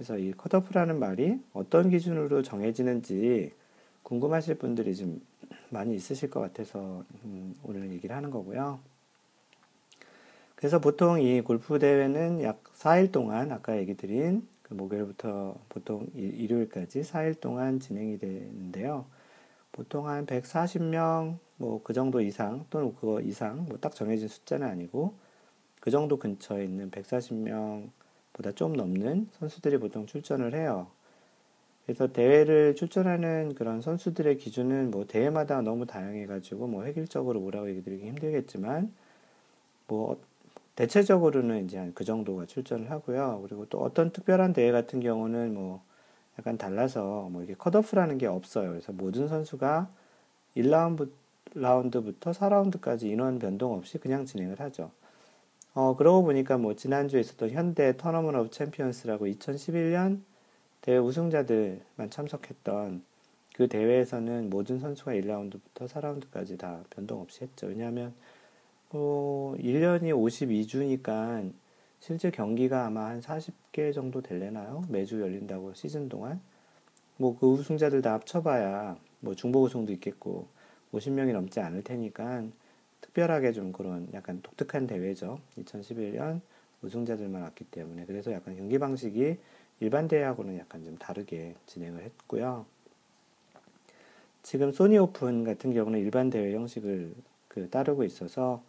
그래서 0.00 0.16
이 0.16 0.32
컷오프라는 0.32 0.98
말이 0.98 1.38
어떤 1.52 1.90
기준으로 1.90 2.42
정해지는지 2.42 3.52
궁금하실 4.02 4.54
분들이 4.54 4.96
좀 4.96 5.20
많이 5.68 5.94
있으실 5.94 6.30
것 6.30 6.40
같아서 6.40 7.04
음, 7.24 7.54
오늘 7.62 7.90
얘기를 7.90 8.16
하는 8.16 8.30
거고요. 8.30 8.80
그래서 10.54 10.80
보통 10.80 11.20
이 11.20 11.42
골프 11.42 11.78
대회는 11.78 12.42
약 12.42 12.64
4일 12.72 13.12
동안 13.12 13.52
아까 13.52 13.76
얘기 13.76 13.94
드린 13.94 14.48
그 14.62 14.72
목요일부터 14.72 15.56
보통 15.68 16.06
일요일까지 16.14 17.02
4일 17.02 17.38
동안 17.38 17.78
진행이 17.78 18.18
되는데요. 18.18 19.04
보통 19.70 20.08
한 20.08 20.24
140명 20.24 21.36
뭐 21.58 21.82
그 21.84 21.92
정도 21.92 22.22
이상 22.22 22.64
또는 22.70 22.94
그거 22.94 23.20
이상 23.20 23.66
뭐 23.66 23.76
딱 23.78 23.94
정해진 23.94 24.28
숫자는 24.28 24.66
아니고 24.66 25.12
그 25.78 25.90
정도 25.90 26.18
근처에 26.18 26.64
있는 26.64 26.90
140명 26.90 27.90
보다 28.32 28.52
좀 28.52 28.72
넘는 28.74 29.28
선수들이 29.32 29.78
보통 29.78 30.06
출전을 30.06 30.54
해요. 30.54 30.88
그래서 31.86 32.12
대회를 32.12 32.76
출전하는 32.76 33.54
그런 33.54 33.80
선수들의 33.80 34.38
기준은 34.38 34.90
뭐 34.90 35.06
대회마다 35.06 35.60
너무 35.62 35.86
다양해가지고 35.86 36.68
뭐 36.68 36.84
획일적으로 36.84 37.40
뭐라고 37.40 37.68
얘기 37.70 37.82
드리기 37.82 38.06
힘들겠지만 38.06 38.92
뭐 39.88 40.20
대체적으로는 40.76 41.64
이제 41.64 41.78
한 41.78 41.92
그 41.94 42.04
정도가 42.04 42.46
출전을 42.46 42.90
하고요. 42.90 43.40
그리고 43.42 43.66
또 43.66 43.80
어떤 43.80 44.12
특별한 44.12 44.52
대회 44.52 44.72
같은 44.72 45.00
경우는 45.00 45.54
뭐 45.54 45.82
약간 46.38 46.56
달라서 46.56 47.28
뭐 47.30 47.42
이게 47.42 47.54
컷오프라는 47.54 48.18
게 48.18 48.26
없어요. 48.26 48.70
그래서 48.70 48.92
모든 48.92 49.28
선수가 49.28 49.90
1라운드 50.56 51.10
라운드부터 51.54 52.32
4라운드까지 52.32 53.04
인원 53.04 53.38
변동 53.38 53.74
없이 53.74 53.98
그냥 53.98 54.24
진행을 54.24 54.60
하죠. 54.60 54.90
어, 55.74 55.96
그러고 55.96 56.24
보니까 56.24 56.58
뭐 56.58 56.74
지난주에 56.74 57.20
있었던 57.20 57.50
현대 57.50 57.96
Tournament 57.96 58.34
of 58.34 58.50
Champions라고 58.50 59.26
2011년 59.26 60.20
대회 60.80 60.98
우승자들만 60.98 62.10
참석했던 62.10 63.04
그 63.54 63.68
대회에서는 63.68 64.50
모든 64.50 64.78
선수가 64.80 65.12
1라운드부터 65.12 65.86
4라운드까지 65.88 66.58
다 66.58 66.82
변동 66.90 67.20
없이 67.20 67.42
했죠. 67.42 67.66
왜냐하면 67.68 68.14
뭐 68.90 69.54
1년이 69.56 70.12
52주니까 70.12 71.52
실제 72.00 72.30
경기가 72.30 72.86
아마 72.86 73.06
한 73.06 73.20
40개 73.20 73.92
정도 73.94 74.22
될래나요? 74.22 74.82
매주 74.88 75.20
열린다고 75.20 75.74
시즌 75.74 76.08
동안. 76.08 76.40
뭐 77.18 77.36
그 77.38 77.46
우승자들 77.46 78.02
다 78.02 78.14
합쳐봐야 78.14 78.96
뭐 79.20 79.34
중복 79.34 79.64
우승도 79.64 79.92
있겠고 79.94 80.48
50명이 80.94 81.32
넘지 81.32 81.60
않을 81.60 81.84
테니까 81.84 82.44
특별하게 83.00 83.52
좀 83.52 83.72
그런 83.72 84.08
약간 84.12 84.40
독특한 84.42 84.86
대회죠. 84.86 85.40
2011년 85.58 86.40
우승자들만 86.82 87.42
왔기 87.42 87.64
때문에 87.64 88.06
그래서 88.06 88.32
약간 88.32 88.56
경기 88.56 88.78
방식이 88.78 89.36
일반 89.80 90.08
대회하고는 90.08 90.58
약간 90.58 90.84
좀 90.84 90.96
다르게 90.98 91.54
진행을 91.66 92.02
했고요. 92.02 92.66
지금 94.42 94.72
소니 94.72 94.98
오픈 94.98 95.44
같은 95.44 95.72
경우는 95.72 95.98
일반 95.98 96.30
대회 96.30 96.54
형식을 96.54 97.14
그 97.48 97.68
따르고 97.68 98.04
있어서 98.04 98.62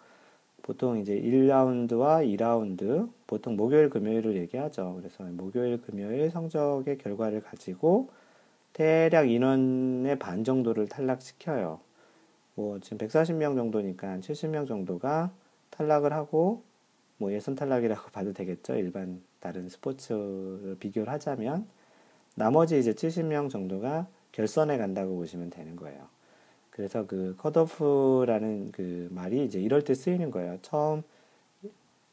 보통 0.61 0.97
이제 0.99 1.19
1라운드와 1.19 2.25
2라운드, 2.37 3.09
보통 3.25 3.55
목요일, 3.55 3.89
금요일을 3.89 4.35
얘기하죠. 4.37 4.95
그래서 4.99 5.23
목요일, 5.23 5.81
금요일 5.81 6.29
성적의 6.29 6.97
결과를 6.97 7.41
가지고 7.41 8.09
대략 8.73 9.29
인원의 9.29 10.19
반 10.19 10.43
정도를 10.43 10.87
탈락시켜요. 10.87 11.79
뭐 12.55 12.79
지금 12.79 12.97
140명 12.97 13.55
정도니까 13.55 14.17
70명 14.17 14.67
정도가 14.67 15.31
탈락을 15.69 16.13
하고 16.13 16.63
뭐 17.17 17.31
예선 17.31 17.55
탈락이라고 17.55 18.09
봐도 18.11 18.33
되겠죠. 18.33 18.75
일반 18.75 19.21
다른 19.39 19.69
스포츠를 19.69 20.77
비교를 20.79 21.11
하자면 21.13 21.67
나머지 22.35 22.79
이제 22.79 22.93
70명 22.93 23.49
정도가 23.49 24.07
결선에 24.31 24.77
간다고 24.77 25.15
보시면 25.15 25.49
되는 25.49 25.75
거예요. 25.75 26.07
그래서 26.69 27.05
그 27.05 27.35
컷오프라는 27.37 28.71
그 28.71 29.09
말이 29.11 29.43
이제 29.45 29.59
이럴 29.59 29.83
때 29.83 29.93
쓰이는 29.93 30.31
거예요. 30.31 30.57
처음 30.61 31.03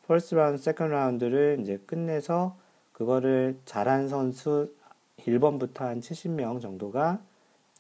first 0.06 0.34
round, 0.34 0.60
second 0.62 0.92
round를 0.92 1.58
이제 1.60 1.78
끝내서 1.86 2.56
그거를 2.92 3.58
잘한 3.64 4.08
선수 4.08 4.74
1번부터 5.20 5.80
한 5.80 6.00
70명 6.00 6.60
정도가 6.60 7.20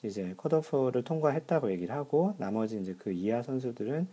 이제 0.04 0.34
컷오프를 0.36 1.02
통과했다고 1.02 1.70
얘기를 1.72 1.94
하고 1.94 2.34
나머지 2.38 2.78
이제 2.80 2.94
그 2.98 3.10
이하 3.12 3.42
선수들은 3.42 4.06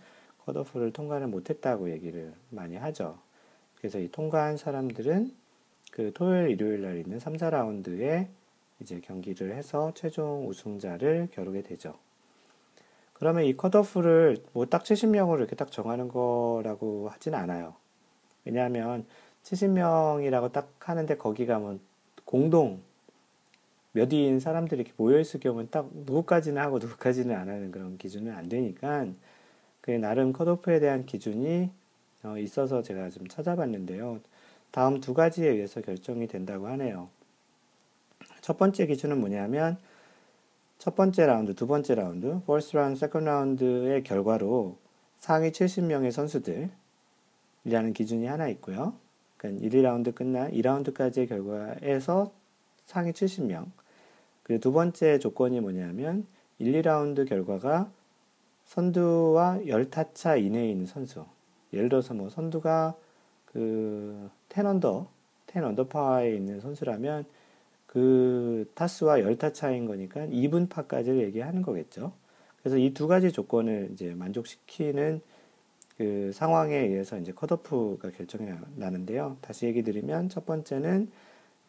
컷오프를 0.45 0.91
통과를 0.93 1.27
못했다고 1.27 1.91
얘기를 1.91 2.33
많이 2.49 2.75
하죠. 2.75 3.17
그래서 3.77 3.99
이 3.99 4.09
통과한 4.11 4.57
사람들은 4.57 5.31
그 5.91 6.11
토요일, 6.13 6.49
일요일 6.51 6.81
날 6.81 6.97
있는 6.97 7.19
3, 7.19 7.37
4라운드에 7.37 8.27
이제 8.81 8.99
경기를 8.99 9.55
해서 9.55 9.91
최종 9.95 10.47
우승자를 10.47 11.29
겨루게 11.31 11.61
되죠. 11.61 11.95
그러면 13.13 13.45
이 13.45 13.55
컷오프를 13.55 14.43
뭐 14.53 14.65
딱 14.65 14.83
70명으로 14.83 15.37
이렇게 15.37 15.55
딱 15.55 15.71
정하는 15.71 16.07
거라고 16.09 17.09
하진 17.09 17.33
않아요. 17.33 17.75
왜냐하면 18.43 19.05
70명이라고 19.43 20.51
딱 20.51 20.69
하는데 20.79 21.15
거기가 21.15 21.59
뭐 21.59 21.79
공동 22.25 22.81
몇 23.95 24.11
위인 24.11 24.41
사람들이 24.41 24.81
이렇게 24.81 24.93
모여있을 24.97 25.39
경우는 25.39 25.69
딱 25.71 25.89
누구까지는 25.93 26.61
하고 26.61 26.79
누구까지는 26.79 27.33
안 27.33 27.47
하는 27.47 27.71
그런 27.71 27.97
기준은 27.97 28.33
안 28.33 28.49
되니까 28.49 29.07
그 29.79 29.91
나름 29.91 30.33
컷오프에 30.33 30.81
대한 30.81 31.05
기준이 31.05 31.69
어 32.23 32.37
있어서 32.37 32.81
제가 32.81 33.09
좀 33.09 33.25
찾아봤는데요. 33.29 34.19
다음 34.71 34.99
두 34.99 35.13
가지에 35.13 35.47
의해서 35.47 35.79
결정이 35.79 36.27
된다고 36.27 36.67
하네요. 36.67 37.07
첫 38.41 38.57
번째 38.57 38.85
기준은 38.85 39.17
뭐냐면 39.17 39.77
첫 40.77 40.97
번째 40.97 41.25
라운드, 41.25 41.55
두 41.55 41.65
번째 41.65 41.95
라운드, 41.95 42.41
first 42.43 42.75
round, 42.75 42.97
second 42.97 43.29
round의 43.29 44.03
결과로 44.03 44.77
상위 45.19 45.51
70명의 45.51 46.11
선수들이라는 46.11 47.93
기준이 47.93 48.25
하나 48.25 48.49
있고요. 48.49 48.93
그러니까 49.37 49.65
1, 49.65 49.71
2라운드 49.71 50.13
끝나 50.13 50.49
2라운드까지의 50.49 51.29
결과에서 51.29 52.33
상위 52.85 53.13
70명. 53.13 53.71
그리고 54.45 54.61
두 54.61 54.71
번째 54.71 55.17
조건이 55.19 55.59
뭐냐면 55.59 56.25
1, 56.59 56.71
2라운드 56.81 57.27
결과가 57.27 57.91
선두와 58.65 59.59
10타차 59.65 60.41
이내에 60.41 60.69
있는 60.69 60.85
선수. 60.85 61.25
예를 61.73 61.89
들어서 61.89 62.13
뭐 62.13 62.29
선두가 62.29 62.95
그 63.47 64.29
10언더, 64.49 65.07
10언더파에 65.47 66.35
있는 66.35 66.59
선수라면 66.59 67.25
그 67.87 68.69
타수와 68.75 69.21
열타 69.21 69.53
차인 69.53 69.87
거니까 69.87 70.21
2분 70.27 70.69
파까지를 70.69 71.21
얘기하는 71.23 71.63
거겠죠. 71.63 72.13
그래서 72.61 72.77
이 72.77 72.93
두 72.93 73.07
가지 73.07 73.31
조건을 73.31 73.89
이제 73.93 74.13
만족시키는 74.13 75.21
그 75.97 76.31
상황에 76.33 76.75
의해서 76.75 77.17
이제 77.17 77.31
컷오프가 77.31 78.11
결정이 78.11 78.51
나는데요. 78.75 79.37
다시 79.41 79.65
얘기 79.65 79.81
드리면 79.81 80.29
첫 80.29 80.45
번째는 80.45 81.09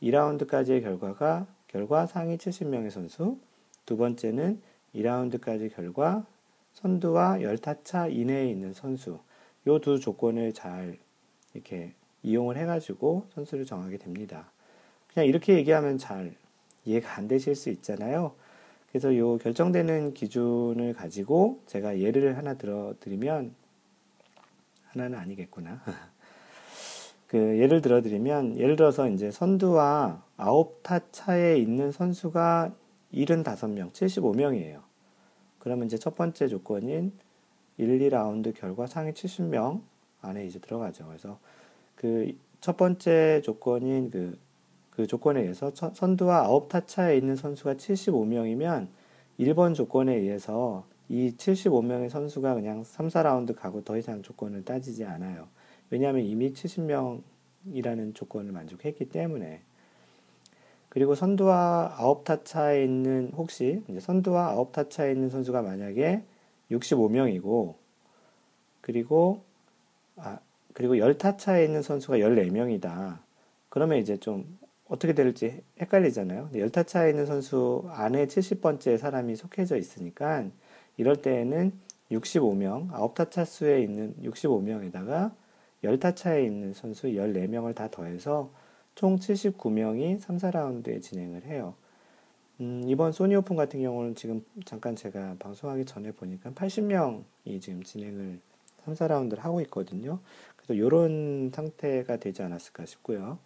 2라운드까지의 0.02 0.82
결과가 0.82 1.46
결과 1.68 2.06
상위 2.06 2.36
70명의 2.36 2.90
선수, 2.90 3.38
두 3.84 3.96
번째는 3.96 4.60
2라운드까지 4.94 5.74
결과 5.74 6.24
선두와 6.74 7.42
열타차 7.42 8.08
이내에 8.08 8.48
있는 8.50 8.72
선수. 8.72 9.18
요 9.66 9.78
두 9.80 9.98
조건을 9.98 10.52
잘 10.52 10.96
이렇게 11.52 11.92
이용을 12.22 12.56
해가지고 12.56 13.26
선수를 13.34 13.64
정하게 13.64 13.96
됩니다. 13.96 14.50
그냥 15.12 15.26
이렇게 15.26 15.54
얘기하면 15.54 15.98
잘 15.98 16.34
이해가 16.84 17.16
안 17.16 17.26
되실 17.28 17.54
수 17.54 17.70
있잖아요. 17.70 18.34
그래서 18.88 19.10
이 19.10 19.18
결정되는 19.38 20.14
기준을 20.14 20.94
가지고 20.94 21.60
제가 21.66 21.98
예를 21.98 22.36
하나 22.36 22.54
들어드리면 22.54 23.54
하나는 24.84 25.18
아니겠구나. 25.18 25.82
그 27.26 27.58
예를 27.58 27.80
들어 27.80 28.02
드리면 28.02 28.58
예를 28.58 28.76
들어서 28.76 29.08
이제 29.08 29.30
선두와 29.30 30.22
아홉 30.36 30.82
타 30.82 31.00
차에 31.10 31.56
있는 31.58 31.90
선수가 31.90 32.72
75명, 33.12 33.92
75명이에요. 33.92 34.82
그러면 35.58 35.86
이제 35.86 35.98
첫 35.98 36.14
번째 36.14 36.48
조건인 36.48 37.12
1, 37.78 37.98
2라운드 37.98 38.54
결과 38.54 38.86
상위 38.86 39.12
70명 39.12 39.82
안에 40.22 40.46
이제 40.46 40.58
들어가죠. 40.58 41.06
그래서 41.06 41.38
그 41.94 42.46
첫 42.66 42.76
번째 42.76 43.42
조건인 43.44 44.10
그, 44.10 44.36
그 44.90 45.06
조건에 45.06 45.40
의해서 45.40 45.70
선두와 45.74 46.48
9타 46.48 46.86
차에 46.86 47.16
있는 47.16 47.36
선수가 47.36 47.74
75명이면 47.74 48.88
1번 49.38 49.74
조건에 49.74 50.14
의해서 50.16 50.84
이 51.08 51.32
75명의 51.36 52.08
선수가 52.08 52.54
그냥 52.54 52.82
3, 52.82 53.08
4라운드 53.08 53.54
가고 53.54 53.84
더 53.84 53.96
이상 53.96 54.22
조건을 54.22 54.64
따지지 54.64 55.04
않아요. 55.04 55.46
왜냐하면 55.90 56.24
이미 56.24 56.52
70명이라는 56.52 58.14
조건을 58.14 58.52
만족했기 58.52 59.08
때문에. 59.08 59.62
그리고 60.88 61.14
선두와 61.14 61.96
9타 61.98 62.44
차에 62.44 62.82
있는 62.82 63.30
혹시 63.36 63.82
선두와 64.00 64.54
9타 64.56 64.88
차에 64.88 65.12
있는 65.12 65.28
선수가 65.28 65.60
만약에 65.60 66.22
65명이고 66.70 67.74
그리고 68.80 69.42
아 70.16 70.38
그리고 70.72 70.94
10타 70.94 71.38
차에 71.38 71.64
있는 71.64 71.82
선수가 71.82 72.18
14명이다. 72.18 73.18
그러면 73.68 73.98
이제 73.98 74.16
좀 74.16 74.58
어떻게 74.88 75.12
될지 75.12 75.62
헷갈리잖아요. 75.80 76.50
10타 76.54 76.86
차에 76.86 77.10
있는 77.10 77.26
선수 77.26 77.84
안에 77.90 78.26
70번째 78.26 78.96
사람이 78.96 79.36
속해져 79.36 79.76
있으니까 79.76 80.46
이럴 80.96 81.20
때에는 81.20 81.72
65명, 82.10 82.90
9타 82.90 83.30
차 83.30 83.44
수에 83.44 83.82
있는 83.82 84.14
65명에다가 84.22 85.32
10타 85.84 86.16
차에 86.16 86.44
있는 86.44 86.72
선수 86.72 87.08
14명을 87.08 87.74
다 87.74 87.88
더해서 87.88 88.50
총 88.94 89.18
79명이 89.18 90.20
3, 90.20 90.38
4라운드에 90.38 91.02
진행을 91.02 91.44
해요. 91.44 91.74
음, 92.60 92.82
이번 92.86 93.12
소니 93.12 93.36
오픈 93.36 93.56
같은 93.56 93.82
경우는 93.82 94.14
지금 94.14 94.44
잠깐 94.64 94.96
제가 94.96 95.36
방송하기 95.38 95.84
전에 95.84 96.12
보니까 96.12 96.50
80명이 96.50 97.60
지금 97.60 97.82
진행을 97.82 98.40
3, 98.84 98.94
4라운드를 98.94 99.40
하고 99.40 99.60
있거든요. 99.62 100.20
그래서 100.56 100.74
이런 100.74 101.50
상태가 101.54 102.16
되지 102.16 102.42
않았을까 102.42 102.86
싶고요. 102.86 103.38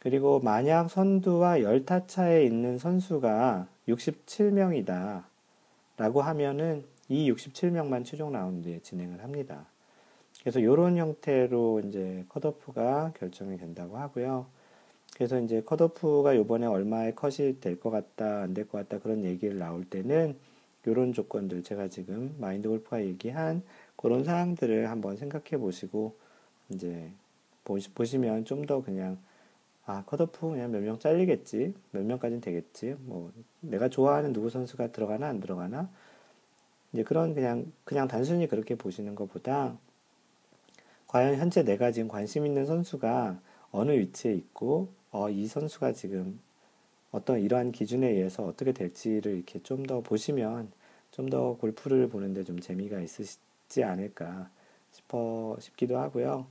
그리고 0.00 0.40
만약 0.40 0.88
선두와 0.88 1.58
10타 1.58 2.08
차에 2.08 2.44
있는 2.44 2.78
선수가 2.78 3.66
67명이다. 3.88 5.24
라고 5.96 6.22
하면은 6.22 6.84
이 7.08 7.30
67명만 7.30 8.04
최종 8.04 8.32
라운드에 8.32 8.80
진행을 8.80 9.22
합니다. 9.22 9.66
그래서 10.46 10.60
이런 10.60 10.96
형태로 10.96 11.80
이제 11.88 12.24
컷오프가 12.28 13.14
결정이 13.18 13.58
된다고 13.58 13.96
하고요. 13.98 14.46
그래서 15.16 15.40
이제 15.40 15.60
컷오프가 15.60 16.34
이번에 16.34 16.66
얼마의 16.66 17.16
컷이 17.16 17.58
될 17.58 17.80
것 17.80 17.90
같다, 17.90 18.42
안 18.42 18.54
될 18.54 18.68
것 18.68 18.78
같다 18.78 19.02
그런 19.02 19.24
얘기를 19.24 19.58
나올 19.58 19.84
때는 19.84 20.36
이런 20.86 21.12
조건들 21.12 21.64
제가 21.64 21.88
지금 21.88 22.36
마인드 22.38 22.68
골프가 22.68 23.02
얘기한 23.04 23.62
그런 23.96 24.22
사항들을 24.22 24.88
한번 24.88 25.16
생각해 25.16 25.58
보시고 25.58 26.14
이제 26.68 27.10
보시, 27.64 27.90
보시면 27.92 28.44
좀 28.44 28.66
더 28.66 28.84
그냥 28.84 29.18
아 29.84 30.04
컷오프 30.06 30.50
그냥 30.50 30.70
몇 30.70 30.80
명 30.80 30.96
잘리겠지 31.00 31.74
몇 31.90 32.04
명까지는 32.04 32.40
되겠지 32.40 32.94
뭐 33.00 33.32
내가 33.62 33.88
좋아하는 33.88 34.32
누구 34.32 34.48
선수가 34.48 34.92
들어가나 34.92 35.26
안 35.26 35.40
들어가나 35.40 35.90
이제 36.92 37.02
그런 37.02 37.34
그냥 37.34 37.72
그냥 37.84 38.06
단순히 38.06 38.46
그렇게 38.46 38.76
보시는 38.76 39.16
것보다 39.16 39.76
과연 41.08 41.36
현재 41.36 41.62
내가 41.64 41.92
지금 41.92 42.08
관심 42.08 42.46
있는 42.46 42.66
선수가 42.66 43.40
어느 43.72 43.92
위치에 43.92 44.34
있고 44.34 44.88
어, 45.10 45.30
이 45.30 45.46
선수가 45.46 45.92
지금 45.92 46.40
어떤 47.12 47.40
이러한 47.40 47.72
기준에 47.72 48.08
의해서 48.08 48.44
어떻게 48.44 48.72
될지를 48.72 49.34
이렇게 49.36 49.60
좀 49.62 49.86
더 49.86 50.00
보시면 50.02 50.70
좀 51.12 51.30
더 51.30 51.56
골프를 51.56 52.08
보는데 52.08 52.44
좀 52.44 52.60
재미가 52.60 53.00
있으시지 53.00 53.84
않을까 53.84 54.50
싶어 54.92 55.56
싶기도 55.60 55.98
하고요. 55.98 56.46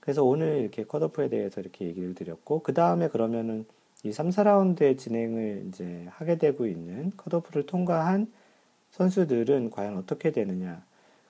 그래서 0.00 0.24
오늘 0.24 0.58
이렇게 0.60 0.84
컷오프에 0.84 1.28
대해서 1.28 1.60
이렇게 1.60 1.86
얘기를 1.86 2.14
드렸고 2.14 2.62
그 2.62 2.74
다음에 2.74 3.08
그러면은 3.08 3.66
이 4.04 4.12
3, 4.12 4.30
4라운드의 4.30 4.98
진행을 4.98 5.66
이제 5.68 6.06
하게 6.10 6.38
되고 6.38 6.66
있는 6.66 7.12
컷오프를 7.16 7.66
통과한 7.66 8.32
선수들은 8.92 9.70
과연 9.70 9.96
어떻게 9.98 10.32
되느냐? 10.32 10.84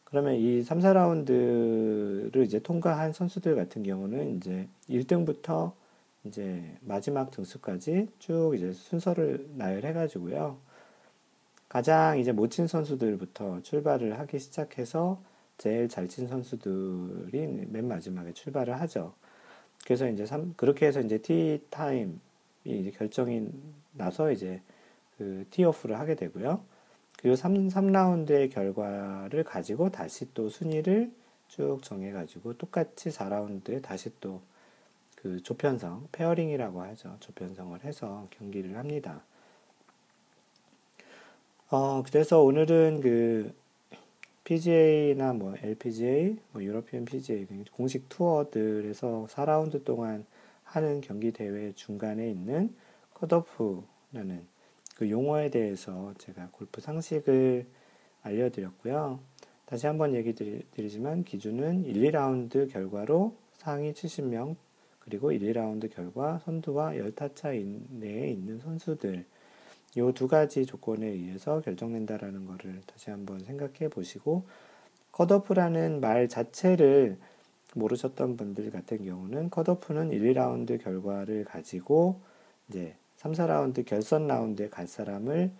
그러면 0.08 0.36
이 0.36 0.62
3, 0.62 0.80
4라운드를 0.80 2.42
이제 2.44 2.58
통과한 2.60 3.12
선수들 3.12 3.56
같은 3.56 3.82
경우는 3.82 4.36
이제 4.38 4.66
1등부터 4.88 5.72
이제 6.24 6.76
마지막 6.80 7.30
등수까지 7.30 8.08
쭉 8.18 8.54
이제 8.56 8.72
순서를 8.72 9.46
나열해 9.56 9.92
가지고요. 9.92 10.56
가장 11.68 12.18
이제 12.18 12.32
못 12.32 12.48
친 12.50 12.66
선수들부터 12.66 13.60
출발을 13.62 14.18
하기 14.20 14.38
시작해서 14.38 15.20
제일 15.58 15.88
잘 15.88 16.08
친 16.08 16.26
선수들이 16.28 17.66
맨 17.68 17.86
마지막에 17.88 18.32
출발을 18.32 18.80
하죠. 18.80 19.12
그래서 19.84 20.08
이제 20.08 20.24
3, 20.26 20.54
그렇게 20.56 20.86
해서 20.86 21.00
이제 21.00 21.18
티 21.18 21.62
타임이 21.70 22.14
이제 22.64 22.90
결정이 22.92 23.48
나서 23.92 24.32
이제 24.32 24.62
그 25.18 25.44
티오프를 25.50 25.98
하게 25.98 26.14
되고요. 26.14 26.62
그리고 27.18 27.36
3, 27.36 27.68
3라운드의 27.68 28.50
결과를 28.52 29.44
가지고 29.44 29.90
다시 29.90 30.32
또 30.34 30.48
순위를 30.48 31.12
쭉 31.48 31.80
정해가지고 31.82 32.58
똑같이 32.58 33.10
4라운드에 33.10 33.82
다시 33.82 34.10
또 34.20 34.40
그 35.22 35.42
조편성, 35.42 36.08
pairing이라고 36.12 36.80
하죠. 36.82 37.16
조편성을 37.18 37.82
해서 37.82 38.28
경기를 38.30 38.76
합니다. 38.76 39.22
어, 41.70 42.02
그래서 42.06 42.40
오늘은 42.40 43.00
그 43.00 43.52
PGA나 44.44 45.32
뭐 45.32 45.54
LPGA, 45.60 46.38
뭐 46.52 46.62
European 46.62 47.04
PGA 47.04 47.46
공식 47.72 48.08
투어들에서 48.08 49.26
4라운드 49.28 49.84
동안 49.84 50.24
하는 50.62 51.00
경기 51.00 51.32
대회 51.32 51.72
중간에 51.72 52.30
있는 52.30 52.74
컷오프라는 53.14 54.46
그 54.98 55.08
용어에 55.08 55.48
대해서 55.48 56.12
제가 56.18 56.48
골프 56.50 56.80
상식을 56.80 57.66
알려드렸고요. 58.22 59.20
다시 59.64 59.86
한번 59.86 60.12
얘기 60.12 60.34
드리지만 60.34 61.22
기준은 61.22 61.84
1, 61.84 62.10
2라운드 62.10 62.68
결과로 62.68 63.36
상위 63.52 63.92
70명 63.92 64.56
그리고 64.98 65.30
1, 65.30 65.52
2라운드 65.52 65.88
결과 65.88 66.40
선두와 66.40 66.94
10타차 66.94 67.54
이내에 67.54 68.28
있는 68.30 68.58
선수들 68.58 69.24
이 69.94 70.12
두 70.14 70.26
가지 70.26 70.66
조건에 70.66 71.06
의해서 71.06 71.60
결정된다라는 71.60 72.46
것을 72.46 72.80
다시 72.86 73.10
한번 73.10 73.38
생각해 73.38 73.88
보시고 73.90 74.46
컷오프라는 75.12 76.00
말 76.00 76.28
자체를 76.28 77.18
모르셨던 77.74 78.36
분들 78.36 78.72
같은 78.72 79.04
경우는 79.04 79.50
컷오프는 79.50 80.10
1, 80.12 80.34
2라운드 80.34 80.82
결과를 80.82 81.44
가지고 81.44 82.20
이제 82.68 82.96
3, 83.18 83.32
4라운드 83.32 83.84
결선 83.84 84.28
라운드에 84.28 84.68
갈 84.68 84.86
사람을 84.86 85.50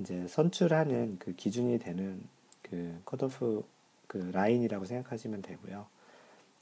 이제 0.00 0.26
선출하는 0.26 1.18
그 1.20 1.34
기준이 1.36 1.78
되는 1.78 2.20
그 2.62 3.00
컷오프 3.04 3.64
그 4.08 4.16
라인이라고 4.32 4.84
생각하시면 4.84 5.42
되고요. 5.42 5.86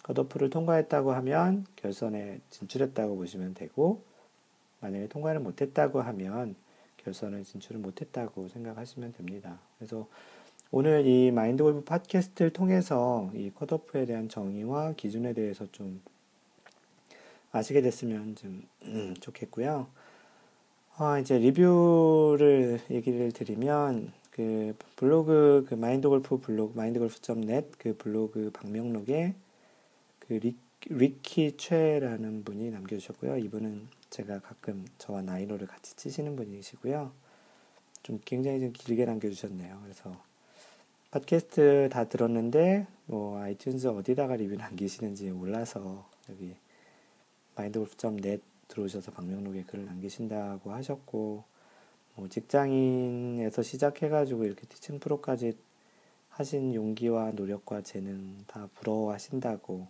컷오프를 0.02 0.50
통과했다고 0.50 1.12
하면 1.12 1.66
결선에 1.76 2.40
진출했다고 2.50 3.16
보시면 3.16 3.54
되고 3.54 4.02
만약에 4.80 5.08
통과를 5.08 5.40
못했다고 5.40 6.02
하면 6.02 6.54
결선을 6.98 7.44
진출을 7.44 7.80
못했다고 7.80 8.48
생각하시면 8.48 9.14
됩니다. 9.14 9.58
그래서 9.78 10.06
오늘 10.70 11.06
이 11.06 11.30
마인드 11.30 11.62
골프 11.62 11.84
팟캐스트를 11.84 12.52
통해서 12.52 13.30
이 13.34 13.50
컷오프에 13.54 14.04
대한 14.04 14.28
정의와 14.28 14.92
기준에 14.92 15.32
대해서 15.32 15.66
좀 15.72 16.02
아시게 17.50 17.80
됐으면 17.80 18.36
좀 18.36 18.62
음, 18.82 19.14
좋겠고요. 19.20 19.86
어, 21.00 21.16
이제 21.16 21.38
리뷰를 21.38 22.80
얘기를 22.90 23.30
드리면 23.30 24.12
그 24.32 24.74
블로그 24.96 25.64
그 25.68 25.76
마인드 25.76 26.08
골프 26.08 26.38
블로그 26.40 26.76
마인드 26.76 26.98
골프.net 26.98 27.68
그 27.78 27.96
블로그 27.96 28.50
방명록에 28.52 29.32
그 30.18 30.32
리, 30.34 30.56
리키 30.86 31.56
최라는 31.56 32.42
분이 32.42 32.72
남겨주셨고요. 32.72 33.38
이분은 33.38 33.86
제가 34.10 34.40
가끔 34.40 34.86
저와 34.98 35.22
nine 35.22 35.39
hole을 35.39 35.68
같이 35.68 35.94
치시는 35.94 36.34
분이시고요. 36.34 37.12
좀 38.02 38.18
굉장히 38.24 38.58
좀 38.58 38.72
길게 38.72 39.04
남겨주셨네요. 39.04 39.78
그래서 39.84 40.20
팟캐스트 41.12 41.90
다 41.92 42.08
들었는데 42.08 42.88
뭐 43.06 43.38
iTunes 43.38 43.86
어디다가 43.96 44.34
리뷰 44.34 44.56
남기시는지 44.56 45.30
몰라서 45.30 46.10
여기 46.28 46.56
마인드골프.net 47.54 48.47
들어오셔서 48.68 49.12
방명록에 49.12 49.64
글을 49.64 49.86
남기신다고 49.86 50.72
하셨고 50.72 51.44
뭐 52.14 52.28
직장인에서 52.28 53.62
시작해가지고 53.62 54.44
이렇게 54.44 54.66
티칭 54.66 54.98
프로까지 54.98 55.56
하신 56.30 56.74
용기와 56.74 57.32
노력과 57.32 57.82
재능 57.82 58.44
다 58.46 58.68
부러워하신다고 58.74 59.88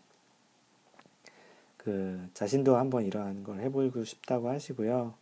그 1.77 2.29
자신도 2.35 2.77
한번 2.77 3.05
이러한 3.05 3.45
걸 3.45 3.61
해보고 3.61 4.05
싶다고 4.05 4.49
하시고요. 4.49 5.15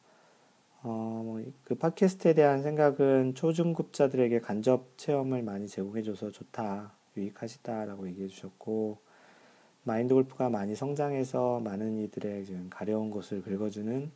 어, 0.83 1.23
뭐그 1.25 1.77
팟캐스트에 1.79 2.35
대한 2.35 2.63
생각은 2.63 3.35
초중급자들에게 3.35 4.41
간접 4.41 4.97
체험을 4.97 5.43
많이 5.43 5.69
제공해줘서 5.69 6.31
좋다, 6.31 6.93
유익하시다라고 7.17 8.09
얘기해 8.09 8.29
주셨고, 8.29 8.99
마인드 9.87 10.15
골프가 10.15 10.51
많이 10.51 10.75
성장해서 10.75 11.61
많은 11.61 11.99
이들의 11.99 12.45
지금 12.45 12.69
가려운 12.71 13.09
곳을 13.11 13.41
긁어주는 13.43 14.11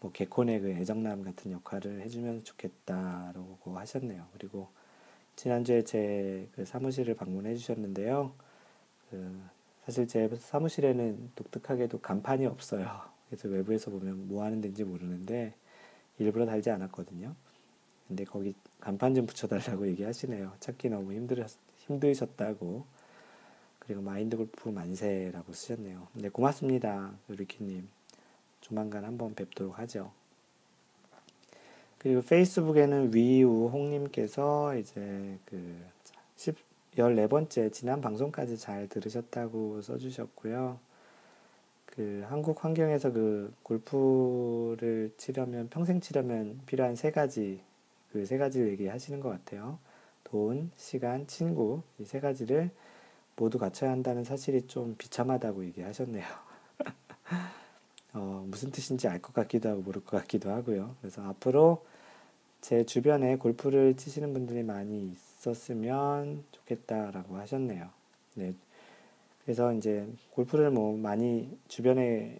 뭐 0.00 0.10
개콘의 0.12 0.60
그 0.60 0.70
애정남 0.70 1.22
같은 1.22 1.52
역할을 1.52 2.00
해주면 2.02 2.42
좋겠다라고 2.44 3.78
하셨네요. 3.78 4.26
그리고 4.32 4.68
지난주에 5.36 5.84
제 5.84 6.48
그 6.54 6.64
사무실을 6.64 7.14
방문해 7.16 7.54
주셨는데요. 7.56 8.32
그 9.10 9.40
사실 9.84 10.08
제 10.08 10.30
사무실에는 10.34 11.32
독특하게도 11.34 12.00
간판이 12.00 12.46
없어요. 12.46 12.88
그래서 13.28 13.48
외부에서 13.48 13.90
보면 13.90 14.28
뭐 14.28 14.42
하는 14.44 14.62
데인지 14.62 14.84
모르는데 14.84 15.52
일부러 16.18 16.46
달지 16.46 16.70
않았거든요. 16.70 17.34
근데 18.08 18.24
거기 18.24 18.54
간판 18.80 19.14
좀 19.14 19.26
붙여달라고 19.26 19.86
얘기하시네요. 19.88 20.52
찾기 20.60 20.88
너무 20.88 21.12
힘들 21.12 21.44
힘드셨다고. 21.76 22.86
그리고 23.86 24.02
마인드 24.02 24.36
골프 24.36 24.68
만세라고 24.68 25.52
쓰셨네요. 25.52 26.08
네, 26.14 26.28
고맙습니다. 26.28 27.12
리키님. 27.28 27.88
조만간 28.60 29.04
한번 29.04 29.34
뵙도록 29.34 29.78
하죠. 29.80 30.10
그리고 31.98 32.22
페이스북에는 32.22 33.14
위우홍님께서 33.14 34.76
이제 34.76 35.38
그 35.46 35.84
10, 36.36 36.56
14번째 36.96 37.72
지난 37.72 38.00
방송까지 38.00 38.58
잘 38.58 38.88
들으셨다고 38.88 39.82
써주셨고요. 39.82 40.78
그 41.86 42.24
한국 42.28 42.64
환경에서 42.64 43.12
그 43.12 43.54
골프를 43.62 45.12
치려면 45.16 45.68
평생 45.70 46.00
치려면 46.00 46.60
필요한 46.66 46.96
세 46.96 47.10
가지 47.10 47.60
그 48.12 48.24
세 48.26 48.38
가지를 48.38 48.68
얘기하시는 48.70 49.20
것 49.20 49.28
같아요. 49.30 49.78
돈, 50.24 50.70
시간, 50.76 51.26
친구 51.26 51.82
이 51.98 52.04
세 52.04 52.20
가지를 52.20 52.70
모두 53.36 53.58
갖춰야 53.58 53.90
한다는 53.90 54.24
사실이 54.24 54.66
좀 54.66 54.94
비참하다고 54.96 55.64
얘기하셨네요. 55.66 56.24
어, 58.14 58.44
무슨 58.48 58.70
뜻인지 58.70 59.08
알 59.08 59.20
것 59.20 59.34
같기도 59.34 59.68
하고 59.68 59.82
모를 59.82 60.04
것 60.04 60.16
같기도 60.18 60.50
하고요. 60.50 60.94
그래서 61.00 61.22
앞으로 61.22 61.84
제 62.60 62.84
주변에 62.84 63.36
골프를 63.36 63.96
치시는 63.96 64.32
분들이 64.32 64.62
많이 64.62 65.10
있었으면 65.10 66.44
좋겠다라고 66.52 67.36
하셨네요. 67.36 67.90
네. 68.34 68.54
그래서 69.44 69.72
이제 69.74 70.08
골프를 70.30 70.70
뭐 70.70 70.96
많이 70.96 71.58
주변에 71.68 72.38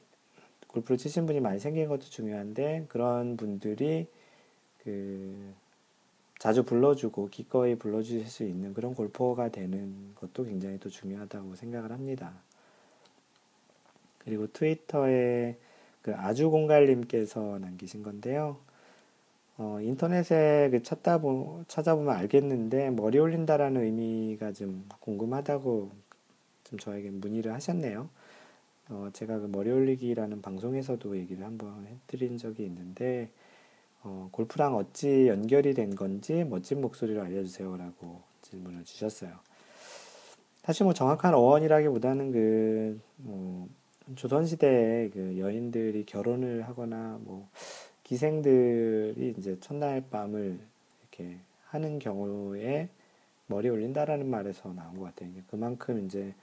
골프를 0.68 0.96
치신 0.96 1.26
분이 1.26 1.40
많이 1.40 1.60
생긴 1.60 1.88
것도 1.88 2.00
중요한데 2.04 2.86
그런 2.88 3.36
분들이 3.36 4.06
그 4.82 5.52
자주 6.44 6.62
불러주고 6.62 7.30
기꺼이 7.30 7.74
불러주실 7.74 8.26
수 8.26 8.44
있는 8.44 8.74
그런 8.74 8.94
골퍼가 8.94 9.48
되는 9.48 10.14
것도 10.14 10.44
굉장히 10.44 10.78
또 10.78 10.90
중요하다고 10.90 11.54
생각을 11.54 11.90
합니다. 11.90 12.34
그리고 14.18 14.46
트위터에 14.48 15.56
그 16.02 16.14
아주공갈님께서 16.14 17.60
남기신 17.60 18.02
건데요. 18.02 18.58
어, 19.56 19.78
인터넷에 19.80 20.68
그 20.70 20.82
찾다 20.82 21.16
보, 21.16 21.64
찾아보면 21.66 22.14
알겠는데 22.14 22.90
머리 22.90 23.18
올린다라는 23.18 23.82
의미가 23.82 24.52
좀 24.52 24.86
궁금하다고 25.00 25.92
좀 26.64 26.78
저에게 26.78 27.08
문의를 27.08 27.54
하셨네요. 27.54 28.10
어, 28.90 29.08
제가 29.14 29.38
그 29.38 29.46
머리 29.46 29.70
올리기라는 29.70 30.42
방송에서도 30.42 31.16
얘기를 31.16 31.42
한번 31.42 31.86
해드린 31.86 32.36
적이 32.36 32.66
있는데 32.66 33.30
어, 34.04 34.28
골프랑 34.30 34.76
어찌 34.76 35.26
연결이 35.28 35.74
된 35.74 35.94
건지 35.96 36.44
멋진 36.44 36.80
목소리로 36.80 37.22
알려주세요라고 37.22 38.20
질문을 38.42 38.84
주셨어요. 38.84 39.32
사실 40.62 40.84
뭐 40.84 40.92
정확한 40.94 41.34
어원이라기보다는 41.34 42.32
그, 42.32 43.00
뭐, 43.16 43.68
조선시대에 44.14 45.10
그 45.10 45.38
여인들이 45.38 46.04
결혼을 46.04 46.68
하거나 46.68 47.18
뭐, 47.22 47.48
기생들이 48.04 49.34
이제 49.38 49.58
첫날 49.60 50.02
밤을 50.10 50.58
이렇게 51.00 51.38
하는 51.66 51.98
경우에 51.98 52.88
머리 53.46 53.68
올린다라는 53.68 54.28
말에서 54.28 54.72
나온 54.74 54.98
것 54.98 55.04
같아요. 55.04 55.30
그만큼 55.50 56.04
이제 56.04 56.34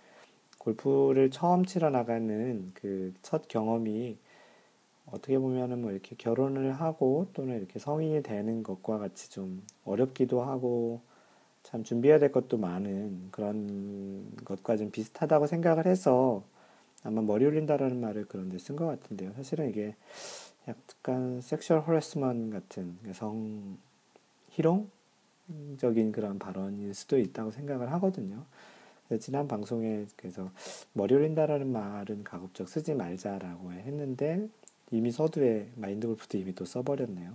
골프를 0.58 1.30
처음 1.32 1.65
치러 1.65 1.89
나가는 1.89 2.71
그 2.74 3.13
첫 3.21 3.47
경험이 3.47 4.17
어떻게 5.05 5.37
보면은 5.37 5.81
뭐 5.81 5.91
이렇게 5.91 6.15
결혼을 6.15 6.73
하고 6.73 7.27
또는 7.33 7.57
이렇게 7.57 7.79
성인이 7.79 8.23
되는 8.23 8.63
것과 8.63 8.97
같이 8.97 9.29
좀 9.29 9.61
어렵기도 9.83 10.41
하고 10.41 11.01
참 11.63 11.83
준비해야 11.83 12.19
될 12.19 12.31
것도 12.31 12.57
많은 12.57 13.29
그런 13.31 14.25
것과 14.45 14.77
좀 14.77 14.91
비슷하다고 14.91 15.47
생각을 15.47 15.85
해서 15.85 16.43
아마 17.03 17.21
머리 17.21 17.45
올린다라는 17.45 17.99
말을 17.99 18.25
그런 18.25 18.49
데 18.49 18.57
쓴 18.57 18.75
것 18.75 18.85
같은데요. 18.85 19.33
사실은 19.33 19.69
이게 19.69 19.95
약간 20.67 21.41
sexual 21.41 21.81
harassment 21.81 22.51
같은 22.51 22.97
성 23.13 23.77
희롱적인 24.49 26.11
그런 26.11 26.37
발언일 26.39 26.93
수도 26.93 27.17
있다고 27.17 27.51
생각을 27.51 27.91
하거든요. 27.93 28.45
지난 29.19 29.47
방송에 29.47 30.05
그래서 30.15 30.51
머리 30.93 31.15
올린다라는 31.15 31.71
말은 31.71 32.23
가급적 32.23 32.69
쓰지 32.69 32.93
말자라고 32.93 33.73
했는데 33.73 34.47
이미 34.91 35.12
서두에 35.12 35.69
마인드 35.75 36.08
골프도 36.08 36.38
이미 36.38 36.54
또 36.54 36.65
써버렸네요. 36.65 37.34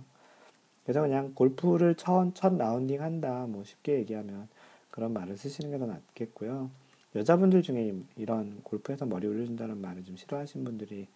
그래서 0.83 1.01
그냥 1.01 1.33
골프를 1.35 1.95
첫, 1.95 2.33
첫 2.35 2.55
라운딩 2.57 3.01
한다, 3.01 3.45
뭐 3.47 3.63
쉽게 3.63 3.95
얘기하면 3.99 4.47
그런 4.91 5.13
말을 5.13 5.37
쓰시는 5.37 5.71
게 5.71 5.77
더 5.77 5.85
낫겠고요. 5.85 6.69
여자분들 7.15 7.61
중에 7.63 7.95
이런 8.15 8.61
골프에서 8.63 9.05
머리 9.05 9.27
올려준다는 9.27 9.79
말을 9.81 10.05
좀 10.05 10.17
싫어하시는 10.17 10.63
분들이 10.65 11.07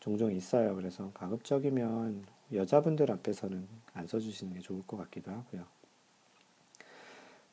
종종 0.00 0.32
있어요. 0.32 0.74
그래서 0.76 1.10
가급적이면 1.14 2.24
여자분들 2.54 3.10
앞에서는 3.10 3.66
안 3.94 4.06
써주시는 4.06 4.54
게 4.54 4.60
좋을 4.60 4.82
것 4.86 4.96
같기도 4.96 5.30
하고요. 5.32 5.64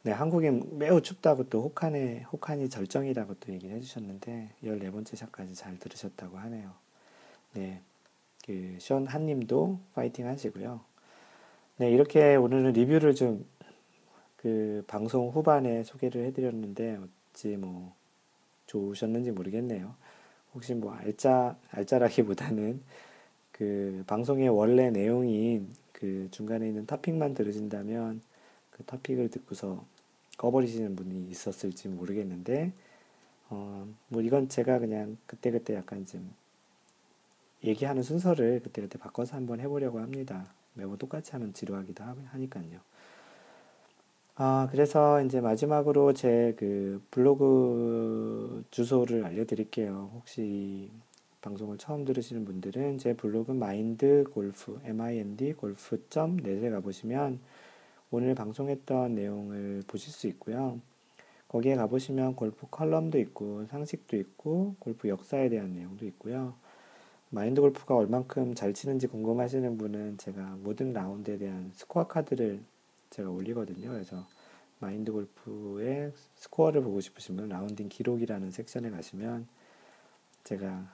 네, 0.04 0.12
한국이 0.12 0.50
매우 0.52 1.02
춥다고 1.02 1.50
또 1.50 1.64
혹한의, 1.64 2.24
혹한이 2.32 2.70
절정이라고 2.70 3.36
또 3.36 3.52
얘기를 3.52 3.76
해주셨는데, 3.76 4.52
14번째 4.64 5.16
샷까지 5.18 5.56
잘 5.56 5.78
들으셨다고 5.80 6.38
하네요. 6.38 6.72
네. 7.54 7.82
그, 8.48 8.78
시원 8.80 9.06
한님도 9.06 9.78
파이팅 9.94 10.26
하시고요. 10.26 10.80
네, 11.78 11.92
이렇게 11.92 12.36
오늘은 12.38 12.72
리뷰를 12.72 13.14
좀, 13.14 13.46
그, 14.38 14.86
방송 14.88 15.30
후반에 15.30 15.84
소개를 15.84 16.26
해드렸는데, 16.28 16.98
어찌 17.34 17.58
뭐, 17.58 17.94
좋으셨는지 18.66 19.32
모르겠네요. 19.32 19.94
혹시 20.56 20.74
뭐, 20.74 20.94
알짜, 20.94 21.58
알짜라기보다는 21.72 22.82
그, 23.52 24.06
방송의 24.08 24.48
원래 24.48 24.92
내용인 24.92 25.68
그 25.92 26.30
중간에 26.32 26.70
있는 26.70 26.86
토픽만 26.86 27.34
들으신다면, 27.34 28.22
그 28.72 28.86
토픽을 28.86 29.30
듣고서 29.30 29.84
꺼버리시는 30.38 30.96
분이 30.96 31.30
있었을지 31.30 31.90
모르겠는데, 31.90 32.72
어, 33.50 33.86
뭐 34.08 34.22
이건 34.22 34.48
제가 34.48 34.80
그냥 34.80 35.18
그때그때 35.26 35.76
약간 35.76 36.06
좀 36.06 36.34
얘기하는 37.64 38.04
순서를 38.04 38.62
그때그때 38.62 38.98
바꿔서 39.00 39.36
한번 39.36 39.60
해보려고 39.60 40.00
합니다. 40.00 40.46
매번 40.74 40.98
똑같이 40.98 41.32
하면 41.32 41.54
지루하기도 41.54 42.04
하니까요. 42.04 42.80
아, 44.36 44.68
그래서 44.72 45.22
이제 45.24 45.42
마지막으로 45.42 46.14
제 46.14 46.54
그 46.58 47.02
블로그 47.12 48.64
주소를 48.72 49.26
알려드릴게요. 49.26 50.12
혹시 50.14 50.92
방송을 51.42 51.78
처음 51.78 52.06
들으시는 52.06 52.46
분들은 52.46 53.00
제 53.00 53.14
블로그 53.16 53.52
마인드 53.52 54.26
골프, 54.34 54.80
mind 54.86 55.54
golf.net에 55.54 56.70
가보시면 56.70 57.40
오늘 58.12 58.36
방송했던 58.36 59.16
내용을 59.16 59.84
보실 59.88 60.12
수 60.14 60.28
있고요. 60.28 60.80
거기에 61.48 61.76
가보시면 61.76 62.36
골프 62.36 62.68
컬럼도 62.70 63.18
있고 63.20 63.66
상식도 63.68 64.18
있고 64.18 64.76
골프 64.80 65.08
역사에 65.10 65.50
대한 65.50 65.74
내용도 65.74 66.06
있고요. 66.06 66.54
마인드 67.30 67.60
골프가 67.60 67.96
얼만큼 67.96 68.56
잘 68.56 68.74
치는지 68.74 69.08
궁금하시는 69.08 69.78
분은 69.78 70.18
제가 70.18 70.58
모든 70.62 70.94
라운드에 70.94 71.38
대한 71.38 71.72
스코어 71.74 72.08
카드를 72.08 72.62
제가 73.10 73.30
올리거든요. 73.30 73.90
그래서 73.90 74.26
마인드 74.80 75.12
골프의 75.12 76.14
스코어를 76.36 76.82
보고 76.82 77.02
싶으시면 77.02 77.50
라운딩 77.50 77.90
기록이라는 77.90 78.52
섹션에 78.52 78.90
가시면 78.90 79.48
제가 80.44 80.90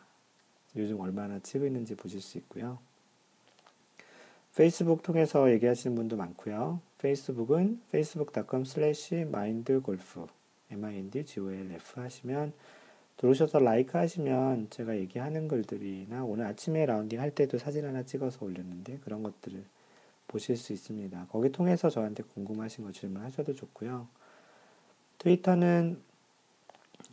요즘 0.75 0.99
얼마나 0.99 1.39
치고 1.39 1.65
있는지 1.67 1.95
보실 1.95 2.19
수 2.19 2.37
있고요. 2.39 2.79
페이스북 4.55 5.03
통해서 5.03 5.51
얘기하시는 5.51 5.95
분도 5.95 6.15
많고요. 6.15 6.79
페이스북은 6.99 7.81
facebook.com 7.89 8.61
slash 8.61 9.15
mindgolf 9.15 10.27
mindgolf 10.71 11.99
하시면 11.99 12.53
들어오셔서 13.17 13.59
like 13.59 13.97
하시면 13.97 14.69
제가 14.69 14.97
얘기하는 14.97 15.47
글들이나 15.47 16.23
오늘 16.23 16.45
아침에 16.45 16.85
라운딩 16.85 17.19
할 17.19 17.31
때도 17.31 17.57
사진 17.57 17.85
하나 17.85 18.03
찍어서 18.03 18.45
올렸는데 18.45 18.99
그런 19.03 19.23
것들을 19.23 19.63
보실 20.27 20.57
수 20.57 20.73
있습니다. 20.73 21.27
거기 21.29 21.51
통해서 21.51 21.89
저한테 21.89 22.23
궁금하신 22.23 22.83
거 22.85 22.91
질문하셔도 22.91 23.53
좋고요. 23.53 24.07
트위터는 25.19 26.01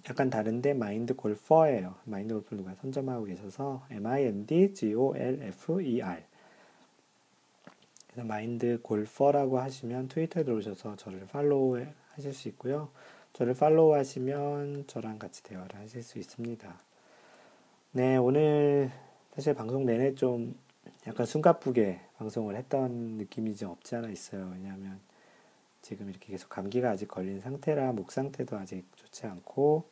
약간 0.09 0.31
다른데 0.31 0.73
마인드 0.75 1.15
골퍼예요. 1.15 1.97
마인드 2.05 2.33
골프 2.35 2.57
누가 2.57 2.75
선점하고 2.75 3.25
계셔서 3.27 3.87
M-I-N-D-G-O-L-F-E-R 3.91 4.63
그래서 8.07 8.27
마인드 8.27 8.81
골퍼라고 8.83 9.59
하시면 9.61 10.09
트위터에 10.09 10.43
들어오셔서 10.43 10.97
저를 10.97 11.27
팔로우 11.27 11.85
하실 12.15 12.33
수 12.33 12.49
있고요. 12.49 12.91
저를 13.33 13.55
팔로우 13.55 13.95
하시면 13.95 14.85
저랑 14.87 15.19
같이 15.19 15.43
대화를 15.43 15.77
하실 15.77 16.03
수 16.03 16.19
있습니다. 16.19 16.75
네, 17.93 18.17
오늘 18.17 18.91
사실 19.35 19.55
방송 19.55 19.87
내내 19.87 20.15
좀 20.15 20.55
약간 21.07 21.25
숨가쁘게 21.27 22.01
방송을 22.19 22.57
했던 22.57 22.91
느낌이 23.19 23.57
좀 23.57 23.71
없지 23.71 23.97
않아 23.97 24.09
있어요. 24.09 24.51
왜냐하면 24.53 25.01
지금 25.81 26.11
이렇게 26.11 26.33
계속 26.33 26.49
감기가 26.49 26.91
아직 26.91 27.09
걸린 27.09 27.41
상태라 27.41 27.93
목 27.93 28.13
상태도 28.13 28.57
아직 28.59 28.85
좋지 28.97 29.27
않고 29.27 29.85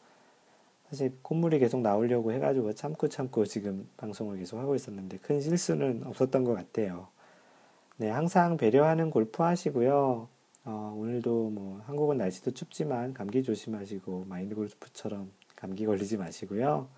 사실 0.90 1.12
콧물이 1.22 1.58
계속 1.58 1.80
나오려고 1.80 2.32
해가지고 2.32 2.72
참고 2.74 3.08
참고 3.08 3.44
지금 3.44 3.88
방송을 3.96 4.38
계속 4.38 4.58
하고 4.58 4.74
있었는데 4.74 5.18
큰 5.18 5.40
실수는 5.40 6.02
없었던 6.06 6.44
것 6.44 6.54
같아요. 6.54 7.08
네, 7.96 8.10
항상 8.10 8.56
배려하는 8.56 9.10
골프 9.10 9.42
하시고요. 9.42 10.28
어, 10.70 10.94
오늘도 10.94 11.48
뭐 11.48 11.80
한국은 11.86 12.18
날씨도 12.18 12.50
춥지만 12.50 13.14
감기 13.14 13.42
조심하시고 13.42 14.26
마인드 14.28 14.54
골프처럼 14.54 15.30
감기 15.56 15.86
걸리지 15.86 16.18
마시고요. 16.18 16.88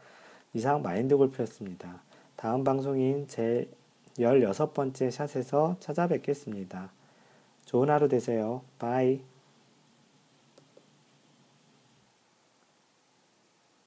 이상 0.55 0.83
마인드 0.83 1.17
골프였습니다. 1.17 2.03
다음 2.35 2.65
방송인 2.65 3.29
제 3.29 3.71
16번째 4.19 5.13
샷에서 5.13 5.77
찾아뵙겠습니다. 5.79 6.91
좋은 7.65 7.91
하루 7.91 8.09
되세요. 8.09 8.63
bye. 8.81 9.21